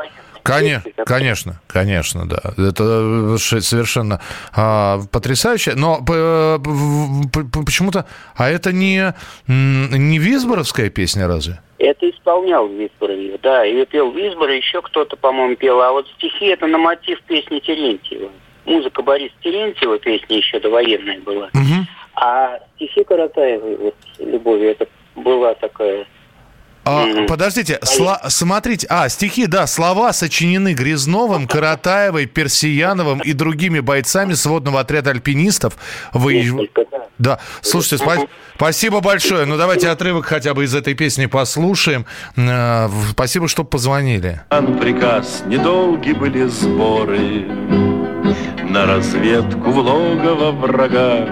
Конечно, 0.44 0.92
конечно, 1.06 1.62
конечно, 1.68 2.26
да. 2.26 2.40
Это 2.58 3.36
э, 3.36 3.38
совершенно 3.38 4.22
а, 4.56 5.02
потрясающе. 5.12 5.74
Но 5.76 6.02
почему-то... 6.02 8.06
А 8.36 8.50
это 8.50 8.72
не, 8.72 9.14
не 9.48 10.20
Визборовская 10.20 10.90
песня 10.90 11.28
разве? 11.28 11.60
Это 11.80 12.10
исполнял 12.10 12.68
Виктор 12.68 13.12
ее, 13.12 13.38
да. 13.42 13.64
Ее 13.64 13.86
пел 13.86 14.12
Визбор, 14.12 14.50
еще 14.50 14.82
кто-то, 14.82 15.16
по-моему, 15.16 15.56
пел. 15.56 15.82
А 15.82 15.92
вот 15.92 16.08
стихи 16.18 16.48
это 16.48 16.68
на 16.68 16.78
мотив 16.78 17.22
песни 17.24 17.60
Терентьева. 17.60 18.32
Музыка 18.66 19.02
Бориса 19.02 19.36
Терентьева, 19.42 20.00
песня 20.00 20.38
еще 20.38 20.60
довоенная 20.60 21.20
была. 21.20 21.50
А 22.16 22.60
стихи 22.76 23.04
Каратаевой, 23.04 23.76
вот, 23.76 23.96
Любови, 24.18 24.70
это 24.70 24.88
была 25.16 25.54
такая 25.54 26.08
а, 26.88 27.26
подождите, 27.28 27.80
сла- 27.84 28.22
смотрите, 28.30 28.88
а, 28.90 29.10
стихи, 29.10 29.46
да, 29.48 29.68
слова 29.68 30.14
сочинены 30.14 30.74
Грязновым, 30.74 31.48
Каратаевой, 31.48 32.26
Персияновым 32.26 33.20
и 33.20 33.34
другими 33.34 33.80
бойцами 33.80 34.34
сводного 34.34 34.80
отряда 34.80 35.12
альпинистов. 35.12 35.76
Вы... 36.14 36.70
Да, 37.18 37.40
слушайте, 37.62 38.04
спа- 38.04 38.30
спасибо 38.56 39.02
большое. 39.02 39.46
Ну, 39.46 39.58
давайте 39.58 39.90
отрывок 39.90 40.26
хотя 40.26 40.54
бы 40.54 40.64
из 40.66 40.76
этой 40.76 40.94
песни 40.94 41.26
послушаем. 41.26 42.06
Э, 42.36 42.88
Спасибо, 43.12 43.48
что 43.48 43.64
позвонили. 43.64 44.42
Приказ, 44.80 45.44
недолги 45.48 46.12
были 46.12 46.46
сборы 46.48 47.46
На 48.70 48.86
разведку 48.86 49.72
в 49.72 49.78
логово 49.78 50.52
врага 50.52 51.28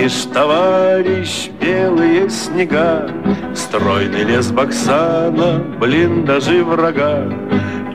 Помнишь, 0.00 0.28
товарищ, 0.32 1.50
белые 1.60 2.30
снега, 2.30 3.06
Стройный 3.54 4.24
лес 4.24 4.50
Баксана, 4.50 5.58
блиндажи 5.78 6.64
врага. 6.64 7.28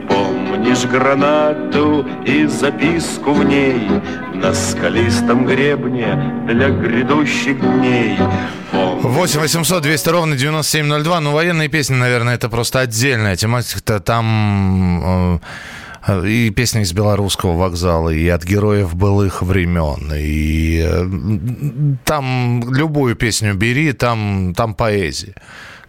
Помнишь 0.08 0.84
гранату 0.84 2.06
и 2.24 2.46
записку 2.46 3.32
в 3.32 3.44
ней 3.44 3.90
На 4.34 4.54
скалистом 4.54 5.46
гребне 5.46 6.44
для 6.46 6.68
грядущих 6.68 7.60
дней? 7.60 8.16
8 8.70 9.40
800 9.40 9.82
200 9.82 10.08
ровно 10.08 10.36
9702. 10.36 11.20
Ну, 11.20 11.32
военные 11.32 11.68
песни, 11.68 11.96
наверное, 11.96 12.36
это 12.36 12.48
просто 12.48 12.78
отдельная 12.78 13.34
тематика. 13.34 13.98
Там 13.98 15.02
э, 15.04 15.38
и 16.08 16.50
песни 16.50 16.82
из 16.82 16.92
белорусского 16.92 17.56
вокзала, 17.56 18.10
и 18.10 18.28
от 18.28 18.44
героев 18.44 18.94
былых 18.94 19.42
времен, 19.42 20.12
и 20.14 21.98
там 22.04 22.72
любую 22.72 23.16
песню 23.16 23.54
бери, 23.54 23.92
там, 23.92 24.54
там 24.54 24.74
поэзия. 24.74 25.34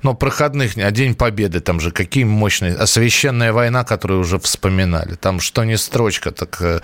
Но 0.03 0.13
проходных, 0.13 0.77
а 0.77 0.91
День 0.91 1.15
Победы, 1.15 1.59
там 1.59 1.79
же 1.79 1.91
какие 1.91 2.23
мощные, 2.23 2.75
а 2.75 2.85
священная 2.85 3.51
война, 3.51 3.83
которую 3.83 4.21
уже 4.21 4.39
вспоминали, 4.39 5.15
там 5.15 5.39
что 5.39 5.63
не 5.63 5.77
строчка, 5.77 6.31
так, 6.31 6.61
э, 6.61 6.81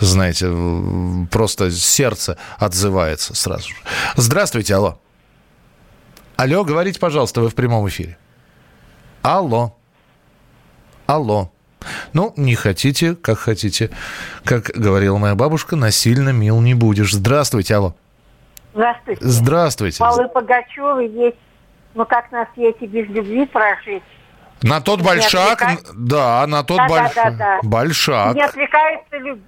знаете, 0.00 0.48
просто 1.30 1.70
сердце 1.70 2.36
отзывается 2.58 3.34
сразу 3.34 3.68
же. 3.68 3.76
Здравствуйте, 4.16 4.74
алло. 4.74 5.00
Алло, 6.36 6.64
говорите, 6.64 6.98
пожалуйста, 6.98 7.40
вы 7.40 7.48
в 7.48 7.54
прямом 7.54 7.88
эфире. 7.88 8.18
Алло. 9.22 9.76
Алло. 11.06 11.50
Ну, 12.12 12.32
не 12.36 12.54
хотите, 12.54 13.14
как 13.14 13.38
хотите. 13.38 13.90
Как 14.44 14.64
говорила 14.74 15.18
моя 15.18 15.34
бабушка, 15.34 15.76
насильно 15.76 16.30
мил 16.30 16.60
не 16.60 16.74
будешь. 16.74 17.12
Здравствуйте, 17.12 17.74
алло. 17.76 17.94
Здравствуйте. 18.74 19.20
Здравствуйте. 19.24 19.98
Павлы 19.98 20.28
Пугачевы 20.28 21.04
есть 21.04 21.36
«Ну 21.94 22.04
как 22.04 22.30
на 22.30 22.46
свете 22.54 22.86
без 22.86 23.06
любви 23.08 23.46
прожить?» 23.46 24.02
На 24.62 24.80
тот 24.80 25.00
Не 25.00 25.06
большак, 25.06 25.62
отвлекай- 25.62 25.78
да, 25.94 26.46
на 26.46 26.62
тот 26.62 26.78
Да, 26.78 26.86
больш- 26.88 27.14
да, 27.14 27.24
да, 27.24 27.30
да. 27.30 27.60
большак. 27.62 28.34
Не 28.34 28.42
отвлекаются 28.42 29.16
люб- 29.18 29.40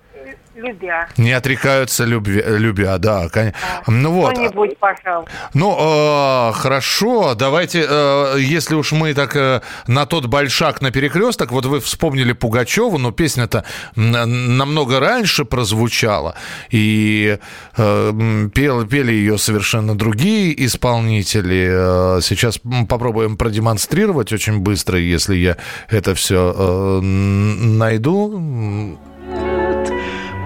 любя. 0.55 1.09
Не 1.17 1.33
отрекаются 1.33 2.05
любви, 2.05 2.43
любя, 2.47 2.99
да. 2.99 3.29
кон- 3.29 3.53
Ну 3.87 4.11
вот. 4.13 4.33
Кто-нибудь, 4.33 4.77
пожалуйста. 4.79 5.31
Ну, 5.55 5.77
э, 5.79 6.53
хорошо, 6.53 7.35
давайте, 7.35 7.87
э, 7.89 8.37
если 8.41 8.75
уж 8.75 8.91
мы 8.93 9.15
так 9.15 9.37
э, 9.37 9.61
на 9.87 10.05
тот 10.07 10.27
большак 10.27 10.81
на 10.83 10.91
перекресток, 10.91 11.53
вот 11.53 11.65
вы 11.67 11.79
вспомнили 11.81 12.33
Пугачеву, 12.33 12.99
но 12.99 13.13
песня-то 13.13 13.65
намного 13.95 14.99
раньше 15.01 15.45
прозвучала, 15.45 16.35
и 16.71 17.39
э, 17.77 18.49
пел- 18.55 18.85
пели 18.87 19.13
ее 19.13 19.39
совершенно 19.39 19.95
другие 19.97 20.53
исполнители. 20.67 21.69
Э, 21.71 22.21
Сейчас 22.21 22.59
попробуем 22.89 23.37
продемонстрировать 23.37 24.33
очень 24.33 24.59
быстро, 24.59 24.99
если 24.99 25.37
я 25.37 25.57
это 25.89 26.15
все 26.15 27.01
найду. 27.03 28.99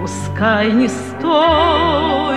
Пускай 0.02 0.72
не 0.72 0.88
стоит 0.88 2.31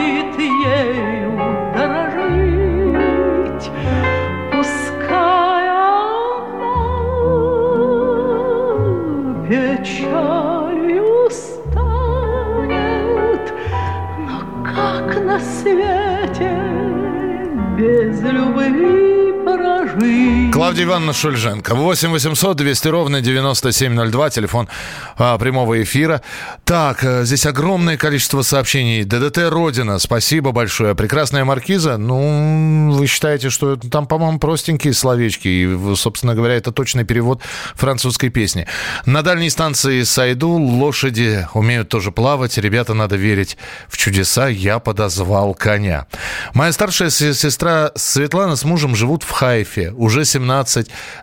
Клавдия 20.65 20.85
Ивановна 20.85 21.13
Шульженко. 21.13 21.75
8 21.75 22.09
800 22.09 22.57
200 22.57 22.87
ровно 22.87 23.21
9702. 23.21 24.29
Телефон 24.31 24.67
а, 25.15 25.37
прямого 25.37 25.83
эфира. 25.83 26.23
Так, 26.63 27.03
э, 27.03 27.23
здесь 27.23 27.45
огромное 27.45 27.97
количество 27.97 28.41
сообщений. 28.41 29.03
ДДТ 29.03 29.51
Родина. 29.51 29.99
Спасибо 29.99 30.53
большое. 30.53 30.95
Прекрасная 30.95 31.45
маркиза. 31.45 31.97
Ну, 31.97 32.91
вы 32.93 33.05
считаете, 33.05 33.51
что 33.51 33.75
там, 33.75 34.07
по-моему, 34.07 34.39
простенькие 34.39 34.95
словечки. 34.95 35.47
И, 35.47 35.95
собственно 35.95 36.33
говоря, 36.33 36.55
это 36.55 36.71
точный 36.71 37.03
перевод 37.03 37.43
французской 37.75 38.29
песни. 38.29 38.65
На 39.05 39.21
дальней 39.21 39.51
станции 39.51 40.01
Сайду 40.01 40.49
лошади 40.49 41.47
умеют 41.53 41.89
тоже 41.89 42.11
плавать. 42.11 42.57
Ребята, 42.57 42.95
надо 42.95 43.17
верить 43.17 43.55
в 43.87 43.97
чудеса. 43.97 44.47
Я 44.47 44.79
подозвал 44.79 45.53
коня. 45.53 46.07
Моя 46.55 46.71
старшая 46.71 47.11
се- 47.11 47.35
сестра 47.35 47.91
Светлана 47.93 48.55
с 48.55 48.63
мужем 48.63 48.95
живут 48.95 49.21
в 49.21 49.29
Хайфе 49.29 49.91
уже 49.91 50.25
17 50.25 50.54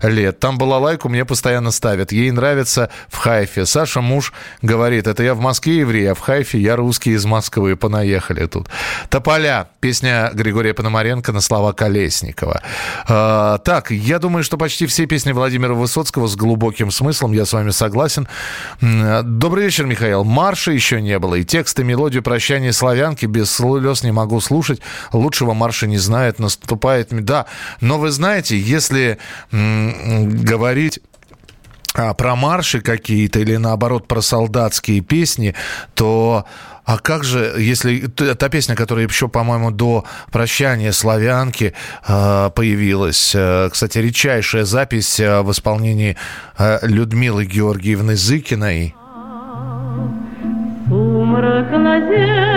лет. 0.03 0.39
Там 0.41 0.59
балалайку 0.59 1.09
мне 1.09 1.25
постоянно 1.25 1.71
ставят. 1.71 2.13
Ей 2.13 2.31
нравится 2.31 2.91
в 3.09 3.17
Хайфе. 3.17 3.67
Саша 3.67 4.01
муж 4.01 4.33
говорит, 4.61 5.07
это 5.07 5.23
я 5.23 5.35
в 5.35 5.41
Москве 5.41 5.79
еврей, 5.79 6.11
а 6.11 6.15
в 6.15 6.21
Хайфе 6.21 6.59
я 6.59 6.77
русский 6.77 7.13
из 7.13 7.25
Москвы. 7.25 7.77
Понаехали 7.77 8.47
тут. 8.47 8.69
Тополя. 9.09 9.69
Песня 9.81 10.31
Григория 10.33 10.75
Пономаренко 10.75 11.33
на 11.33 11.41
слова 11.41 11.73
Колесникова. 11.73 12.63
А, 13.09 13.59
так, 13.59 13.91
я 13.91 14.19
думаю, 14.19 14.45
что 14.45 14.57
почти 14.57 14.87
все 14.87 15.07
песни 15.07 15.33
Владимира 15.33 15.75
Высоцкого 15.75 16.29
с 16.29 16.37
глубоким 16.37 16.91
смыслом. 16.91 17.33
Я 17.33 17.47
с 17.47 17.53
вами 17.53 17.71
согласен. 17.71 18.29
Добрый 18.81 19.65
вечер, 19.65 19.87
Михаил. 19.87 20.25
Марша 20.25 20.71
еще 20.71 21.01
не 21.01 21.19
было. 21.19 21.35
И 21.37 21.45
текст 21.45 21.79
и 21.81 21.85
мелодию 21.85 22.23
прощания 22.23 22.73
славянки 22.73 23.27
без 23.27 23.51
слез 23.51 24.03
не 24.03 24.13
могу 24.13 24.41
слушать. 24.41 24.81
Лучшего 25.13 25.55
марша 25.55 25.87
не 25.87 25.99
знает. 25.99 26.39
Наступает... 26.39 27.09
Да, 27.25 27.47
но 27.81 27.99
вы 27.99 28.11
знаете, 28.11 28.59
если 28.59 29.19
говорить 29.51 31.01
а, 31.95 32.15
про 32.15 32.37
марши 32.37 32.81
какие-то 32.81 33.41
или 33.41 33.57
наоборот 33.57 34.09
про 34.09 34.23
солдатские 34.23 35.01
песни, 35.01 35.55
то 35.95 36.47
а 36.85 36.99
как 36.99 37.23
же, 37.23 37.55
если 37.59 38.01
та 38.07 38.49
песня, 38.49 38.75
которая 38.75 39.07
еще, 39.07 39.29
по-моему, 39.29 39.71
до 39.71 40.05
прощания 40.33 40.91
славянки 40.91 41.75
э, 42.07 42.51
появилась, 42.55 43.33
э, 43.37 43.69
кстати, 43.71 43.99
редчайшая 43.99 44.65
запись 44.65 45.21
э, 45.21 45.43
в 45.43 45.53
исполнении 45.53 46.17
э, 46.59 46.79
Людмилы 46.83 47.45
Георгиевны 47.45 48.17
Зыкиной. 48.17 48.97
Сумрак 50.89 51.71
на 51.71 52.01
землю 52.01 52.52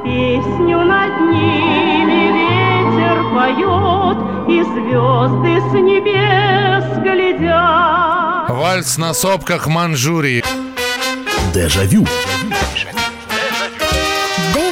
Песню 0.03 0.79
над 0.83 1.13
ними 1.21 2.21
ветер 2.35 3.17
поет, 3.33 4.17
И 4.49 4.51
звезды 4.63 5.53
с 5.61 5.73
небес 5.73 6.85
глядят. 7.03 8.49
Вальс 8.49 8.97
на 8.97 9.13
сопках 9.13 9.67
Манчжурии. 9.67 10.43
Дежавю. 11.53 12.05
Дежавю. 12.73 13.04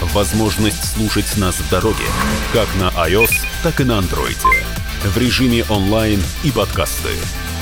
Возможность 0.00 0.96
слушать 0.96 1.36
нас 1.36 1.56
в 1.56 1.68
дороге, 1.70 2.04
как 2.52 2.68
на 2.76 2.88
iOS, 3.06 3.32
так 3.62 3.80
и 3.80 3.84
на 3.84 4.00
Android. 4.00 4.38
В 5.04 5.18
режиме 5.18 5.64
онлайн 5.68 6.22
и 6.42 6.50
подкасты. 6.50 7.10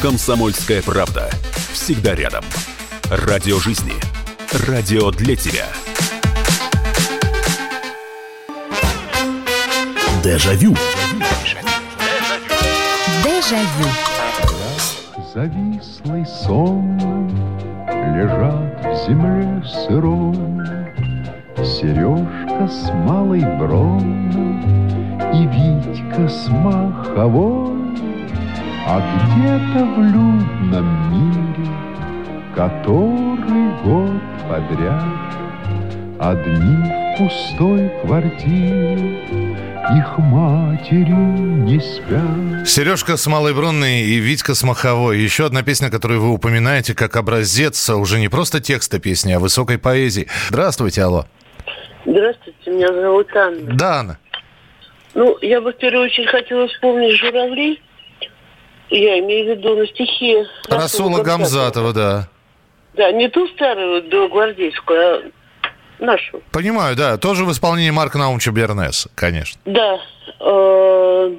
«Комсомольская 0.01 0.83
правда». 0.83 1.31
Всегда 1.73 2.15
рядом. 2.15 2.45
Радио 3.11 3.59
жизни. 3.59 3.95
Радио 4.67 5.11
для 5.11 5.37
тебя. 5.37 5.67
Дежавю. 10.23 10.77
Дежавю. 13.25 13.89
Завислый 15.35 16.27
сон 16.27 16.99
лежат 17.89 18.85
в 18.85 19.07
земле 19.07 19.63
сырой 19.87 21.08
Сережка 21.65 22.69
с 22.69 22.93
малой 22.93 23.41
бронной 23.59 24.59
и 25.35 25.47
Витька 25.47 26.29
с 26.29 26.49
маховой 26.49 27.97
А 28.87 29.01
где-то 29.01 29.85
в 29.85 29.99
людном 29.99 30.87
мире, 31.11 31.71
который 32.55 33.73
год 33.83 34.23
подряд 34.49 35.05
Одни 36.21 36.77
в 37.15 37.19
пустой 37.19 37.91
квартире, 38.03 39.19
их 39.97 40.19
матери 40.19 41.11
не 41.11 41.81
спят. 41.81 42.69
Сережка 42.69 43.17
с 43.17 43.27
Малой 43.29 43.55
Бронной 43.55 44.03
и 44.03 44.19
Витька 44.19 44.55
с 44.55 44.65
Маховой. 44.65 45.21
Еще 45.21 45.47
одна 45.47 45.63
песня, 45.63 45.91
которую 45.91 46.21
вы 46.21 46.31
упоминаете 46.31 46.95
как 46.95 47.17
образец 47.17 47.89
уже 47.91 48.19
не 48.19 48.29
просто 48.29 48.61
текста 48.61 48.99
песни, 48.99 49.33
а 49.33 49.39
высокой 49.39 49.79
поэзии. 49.79 50.27
Здравствуйте, 50.51 51.03
алло. 51.03 51.27
Здравствуйте, 52.13 52.71
меня 52.71 52.89
зовут 52.89 53.29
Анна. 53.37 53.75
Да, 53.77 53.95
Анна. 54.01 54.19
Ну, 55.15 55.37
я 55.43 55.61
бы 55.61 55.73
в 55.73 55.77
первую 55.77 56.07
очередь 56.07 56.29
хотела 56.29 56.67
вспомнить 56.69 57.15
«Журавли». 57.17 57.81
Я 58.91 59.19
имею 59.19 59.45
в 59.55 59.59
виду 59.59 59.77
на 59.77 59.87
стихи 59.87 60.37
Расула 60.71 61.23
Гамзатова, 61.23 61.93
да. 61.93 62.29
Да, 62.95 63.13
не 63.13 63.29
ту 63.29 63.47
старую 63.49 64.03
белогвардейскую, 64.09 65.33
а 66.01 66.05
нашу. 66.05 66.41
Понимаю, 66.51 66.97
да. 66.97 67.19
Тоже 67.19 67.45
в 67.45 67.53
исполнении 67.53 67.91
Марка 67.91 68.17
Наумча 68.17 68.51
Бернеса, 68.53 69.11
конечно. 69.15 69.61
Да. 69.67 69.99
э, 70.41 71.37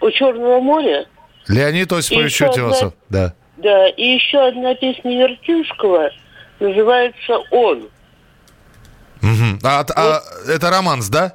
у 0.00 0.10
Черного 0.12 0.60
моря. 0.60 1.06
Леонид 1.48 1.92
Осипович 1.92 2.32
еще 2.32 2.46
одна- 2.46 2.68
Утесов, 2.68 2.92
да. 3.08 3.34
Да, 3.56 3.88
и 3.88 4.04
еще 4.04 4.38
одна 4.46 4.74
песня 4.76 5.26
Вертинского 5.26 6.10
называется 6.60 7.38
«Он». 7.50 7.88
А, 9.62 9.84
а 9.94 10.22
это 10.48 10.70
романс, 10.70 11.08
да? 11.08 11.34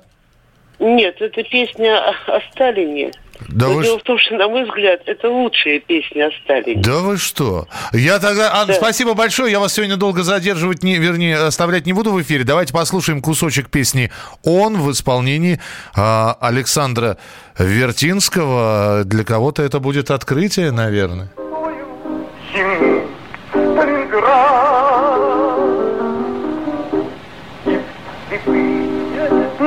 Нет, 0.80 1.16
это 1.20 1.44
песня 1.44 2.00
о, 2.28 2.40
Сталине. 2.52 3.12
Да 3.50 3.68
Но 3.68 3.74
вы 3.76 3.84
дело 3.84 4.00
в 4.00 4.04
том, 4.04 4.18
что, 4.18 4.36
на 4.36 4.48
мой 4.48 4.64
взгляд, 4.66 5.02
это 5.06 5.30
лучшая 5.30 5.80
песня 5.80 6.28
о 6.28 6.32
Сталине. 6.44 6.82
Да 6.82 7.00
вы 7.00 7.18
что? 7.18 7.68
Я 7.94 8.20
тогда... 8.20 8.54
Анна, 8.54 8.74
спасибо 8.74 9.14
большое. 9.14 9.52
Я 9.52 9.60
вас 9.60 9.74
сегодня 9.74 9.96
долго 9.96 10.24
задерживать, 10.24 10.84
не, 10.84 10.98
вернее, 10.98 11.38
оставлять 11.38 11.86
не 11.86 11.94
буду 11.94 12.12
в 12.12 12.22
эфире. 12.22 12.44
Давайте 12.44 12.74
послушаем 12.74 13.22
кусочек 13.22 13.70
песни 13.70 14.12
«Он» 14.44 14.82
в 14.82 14.92
исполнении 14.92 15.60
а, 15.96 16.38
Александра 16.42 17.18
Вертинского. 17.58 19.04
Для 19.06 19.24
кого-то 19.24 19.64
это 19.64 19.80
будет 19.80 20.12
открытие, 20.12 20.72
наверное. 20.72 21.30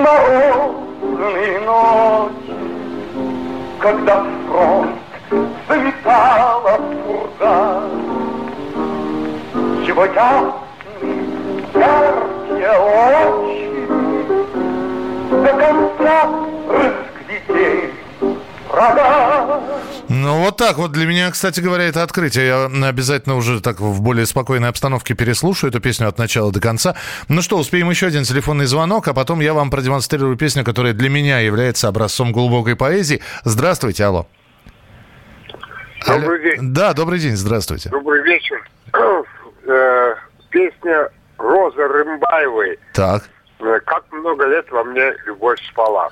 Морозные 0.00 1.60
ночи, 1.60 2.54
когда 3.78 4.24
фронт 4.48 4.96
заметала 5.68 6.80
пурга. 7.04 7.82
Его 9.86 10.04
ясные, 10.04 11.24
яркие 11.74 12.72
очи 13.28 13.70
до 15.30 15.52
конца 15.54 16.16
разглядели 16.68 17.89
врага. 18.70 19.60
Ну, 20.08 20.38
вот 20.44 20.56
так 20.56 20.76
вот. 20.78 20.92
Для 20.92 21.06
меня, 21.06 21.30
кстати 21.30 21.60
говоря, 21.60 21.84
это 21.84 22.02
открытие. 22.02 22.46
Я 22.46 22.88
обязательно 22.88 23.36
уже 23.36 23.60
так 23.60 23.80
в 23.80 24.00
более 24.02 24.26
спокойной 24.26 24.68
обстановке 24.68 25.14
переслушаю 25.14 25.70
эту 25.70 25.80
песню 25.80 26.08
от 26.08 26.18
начала 26.18 26.52
до 26.52 26.60
конца. 26.60 26.94
Ну 27.28 27.42
что, 27.42 27.58
успеем 27.58 27.90
еще 27.90 28.06
один 28.06 28.24
телефонный 28.24 28.66
звонок, 28.66 29.08
а 29.08 29.14
потом 29.14 29.40
я 29.40 29.54
вам 29.54 29.70
продемонстрирую 29.70 30.36
песню, 30.36 30.64
которая 30.64 30.92
для 30.92 31.08
меня 31.08 31.38
является 31.40 31.88
образцом 31.88 32.32
глубокой 32.32 32.76
поэзии. 32.76 33.20
Здравствуйте, 33.44 34.04
алло. 34.04 34.26
Добрый 36.06 36.26
Алло. 36.26 36.38
день. 36.38 36.72
Да, 36.72 36.92
добрый 36.94 37.18
день, 37.18 37.36
здравствуйте. 37.36 37.90
Добрый 37.90 38.22
вечер. 38.22 38.62
Э, 39.66 40.14
Песня 40.48 41.10
Розы 41.38 41.86
Рымбаевой 41.86 42.78
Так. 42.94 43.22
э, 43.60 43.78
«Как 43.86 44.02
много 44.10 44.46
лет 44.46 44.66
во 44.70 44.82
мне 44.82 45.12
любовь 45.26 45.58
спала». 45.70 46.08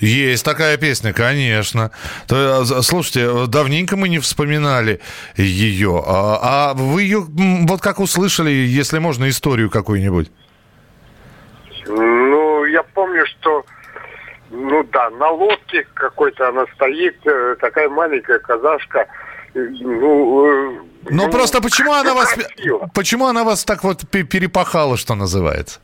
Есть 0.00 0.44
такая 0.44 0.76
песня, 0.76 1.12
конечно. 1.12 1.90
То, 2.28 2.62
э, 2.62 2.82
слушайте, 2.82 3.46
давненько 3.46 3.96
мы 3.96 4.08
не 4.08 4.18
вспоминали 4.18 5.00
ее. 5.36 6.02
А, 6.06 6.70
а 6.70 6.74
вы 6.74 7.02
ее, 7.02 7.24
вот 7.66 7.80
как 7.80 8.00
услышали, 8.00 8.50
если 8.50 8.98
можно, 8.98 9.28
историю 9.28 9.70
какую-нибудь? 9.70 10.30
Ну, 11.86 12.64
я 12.64 12.82
помню, 12.82 13.24
что, 13.26 13.64
ну 14.50 14.82
да, 14.92 15.10
на 15.10 15.30
лодке 15.30 15.86
какой-то 15.94 16.48
она 16.48 16.64
стоит, 16.74 17.16
э, 17.26 17.56
такая 17.60 17.88
маленькая 17.88 18.38
казашка. 18.38 19.06
Ну, 19.54 20.46
э, 20.46 20.78
Ну, 21.10 21.30
просто 21.30 21.60
почему 21.62 21.92
она 21.92 22.14
вас... 22.14 22.36
Почему 22.92 23.26
она 23.26 23.44
вас 23.44 23.64
так 23.64 23.84
вот 23.84 24.02
пе- 24.10 24.24
перепахала, 24.24 24.96
что 24.96 25.14
называется? 25.14 25.80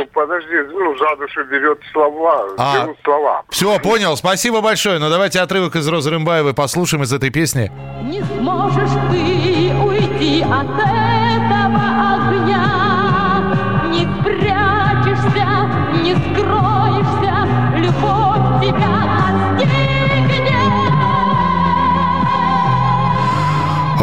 Ну, 0.00 0.06
подожди, 0.14 0.54
ну, 0.72 0.96
за 0.96 1.16
душу 1.16 1.44
берет 1.50 1.78
слова, 1.92 2.46
А. 2.56 2.84
берут 2.84 2.96
слова. 3.04 3.42
Все, 3.50 3.78
понял. 3.78 4.16
Спасибо 4.16 4.62
большое. 4.62 4.98
Но 4.98 5.10
давайте 5.10 5.40
отрывок 5.40 5.76
из 5.76 5.86
Розы 5.86 6.10
Рымбаевой 6.10 6.54
послушаем 6.54 7.02
из 7.02 7.12
этой 7.12 7.30
песни. 7.30 7.70
Не 8.02 8.22
сможешь 8.22 8.90
ты 9.10 9.74
уйти 9.74 10.42
от 10.42 10.64
этого 10.64 11.19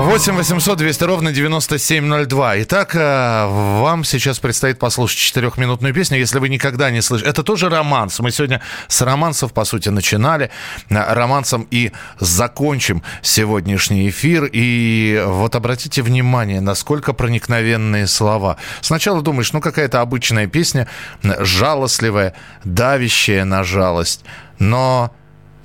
8 0.07 0.37
800 0.37 0.77
200 0.77 1.03
ровно 1.03 1.33
9702. 1.33 2.61
Итак, 2.61 2.95
э, 2.95 3.45
вам 3.81 4.05
сейчас 4.05 4.39
предстоит 4.39 4.79
послушать 4.79 5.17
четырехминутную 5.17 5.93
песню, 5.93 6.17
если 6.17 6.39
вы 6.39 6.47
никогда 6.47 6.89
не 6.91 7.01
слышали. 7.01 7.29
Это 7.29 7.43
тоже 7.43 7.67
романс. 7.67 8.21
Мы 8.21 8.31
сегодня 8.31 8.61
с 8.87 9.01
романсов, 9.01 9.51
по 9.51 9.65
сути, 9.65 9.89
начинали. 9.89 10.49
Э, 10.89 11.13
Романсом 11.13 11.67
и 11.71 11.91
закончим 12.21 13.03
сегодняшний 13.21 14.07
эфир. 14.07 14.49
И 14.53 15.21
вот 15.27 15.55
обратите 15.55 16.01
внимание, 16.01 16.61
насколько 16.61 17.11
проникновенные 17.11 18.07
слова. 18.07 18.55
Сначала 18.79 19.21
думаешь, 19.21 19.51
ну 19.51 19.59
какая-то 19.59 19.99
обычная 19.99 20.47
песня, 20.47 20.87
э, 21.23 21.43
жалостливая, 21.43 22.33
давящая 22.63 23.43
на 23.43 23.65
жалость. 23.65 24.23
Но 24.57 25.11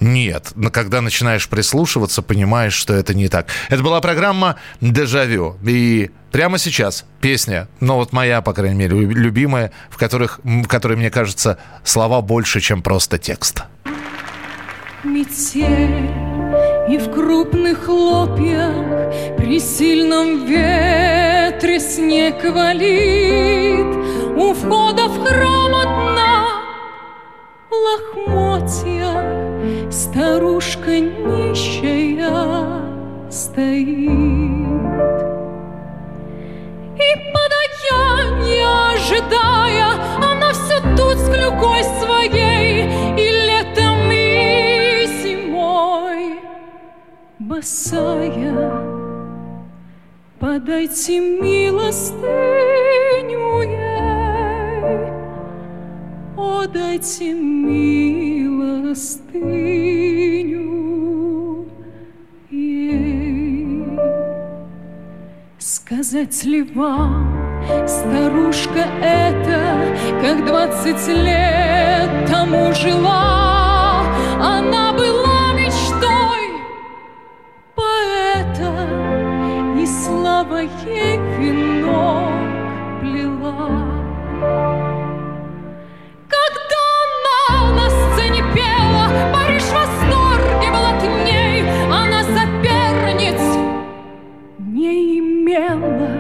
нет, 0.02 0.52
но 0.56 0.70
когда 0.70 1.00
начинаешь 1.00 1.48
прислушиваться, 1.48 2.22
понимаешь, 2.22 2.74
что 2.74 2.92
это 2.92 3.14
не 3.14 3.28
так. 3.28 3.46
Это 3.68 3.82
была 3.82 4.00
программа 4.00 4.56
«Дежавю». 4.80 5.56
И 5.64 6.10
прямо 6.32 6.58
сейчас 6.58 7.04
песня, 7.20 7.68
ну 7.80 7.94
вот 7.94 8.12
моя, 8.12 8.42
по 8.42 8.52
крайней 8.52 8.76
мере, 8.76 8.96
лю- 8.96 9.10
любимая, 9.14 9.70
в, 9.90 9.96
которых, 9.96 10.40
в 10.42 10.66
которой, 10.66 10.96
мне 10.96 11.10
кажется, 11.10 11.58
слова 11.84 12.20
больше, 12.20 12.60
чем 12.60 12.82
просто 12.82 13.18
текст. 13.18 13.62
Метель 15.04 16.10
и 16.88 16.98
в 16.98 17.12
крупных 17.12 17.84
хлопьях 17.86 18.72
При 19.36 19.58
сильном 19.58 20.46
ветре 20.46 21.80
снег 21.80 22.44
валит 22.44 23.96
У 24.36 24.54
входа 24.54 25.08
в 25.08 25.24
храм 25.24 25.74
одна 25.74 26.46
лохмотья 27.70 29.51
Старушка 29.90 30.98
нищая 30.98 32.28
стоит. 33.30 34.08
И 36.98 37.10
подаяние 37.32 38.66
ожидая 38.92 39.90
Она 40.18 40.52
все 40.52 40.80
тут 40.96 41.16
с 41.16 41.28
клюкой 41.28 41.84
своей 42.00 42.86
И 43.16 43.30
летом, 43.46 44.10
и 44.10 45.06
зимой 45.22 46.40
Босая. 47.38 48.70
Подайте 50.40 51.20
милостыню 51.20 52.22
ей 53.62 55.10
О, 56.36 56.66
дайте 56.66 57.32
милостыню 57.32 58.41
ей. 62.50 63.86
Сказать 65.58 66.44
ли 66.44 66.62
вам, 66.62 67.38
старушка 67.86 68.86
эта, 69.00 69.96
как 70.20 70.44
двадцать 70.46 71.06
лет 71.08 72.28
тому 72.28 72.72
жила, 72.74 74.04
она 74.40 74.92
была 74.92 75.52
мечтой 75.54 76.50
поэта, 77.74 78.88
и 79.80 79.86
слава 79.86 80.60
ей 80.86 81.18
венок 81.38 83.00
плела. 83.00 84.91
В 89.72 89.74
восторге 89.74 90.68
был 90.70 90.84
от 90.84 91.02
ней, 91.24 91.64
она 91.90 92.22
соперниц 92.24 93.40
не 94.58 95.18
имела. 95.18 96.10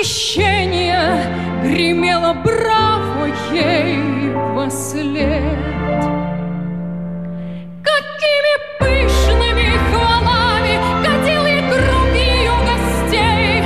восхищения 0.00 1.62
гремела 1.62 2.32
браво 2.32 3.26
ей 3.52 4.32
во 4.54 4.70
след. 4.70 5.58
Какими 7.84 8.54
пышными 8.78 9.68
хвалами 9.90 10.78
катил 11.04 11.44
и 11.44 11.60
круг 11.70 12.08
ее 12.14 12.56
гостей. 12.66 13.62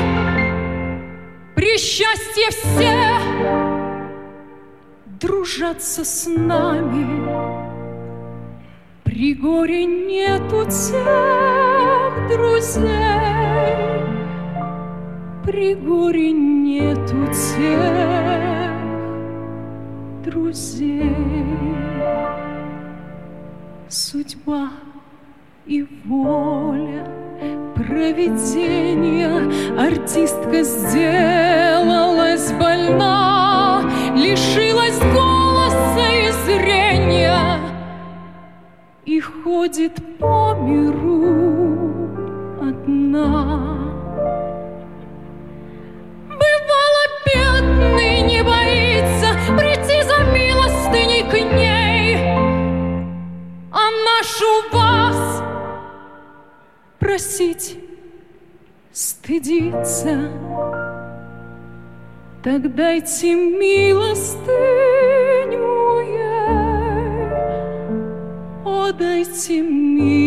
При 1.54 1.78
счастье 1.78 2.50
все 2.50 2.98
дружатся 5.20 6.04
с 6.04 6.26
нами. 6.26 7.24
При 9.04 9.34
горе 9.34 9.84
нету 9.84 10.64
тех 10.64 12.28
друзей, 12.28 12.84
При 15.44 15.74
горе 15.74 16.32
нету 16.32 17.26
тех 17.26 18.72
друзей. 20.24 21.14
Судьба 23.90 24.70
и 25.66 25.86
воля 26.06 27.06
провидения 27.74 29.28
Артистка 29.78 30.62
сделалась 30.62 32.50
больна, 32.52 33.82
Лишилась 34.16 34.98
голоса 34.98 36.10
и 36.10 36.30
зрения 36.46 37.60
И 39.04 39.20
ходит 39.20 40.00
по 40.18 40.54
миру 40.54 42.08
одна. 42.62 43.73
Просить 57.14 57.78
стыдиться. 58.92 60.32
Так 62.42 62.74
дайте 62.74 63.36
милостыню 63.36 64.50
ей, 66.08 67.28
О, 68.64 68.90
дайте 68.92 69.62
милостыню 69.62 70.24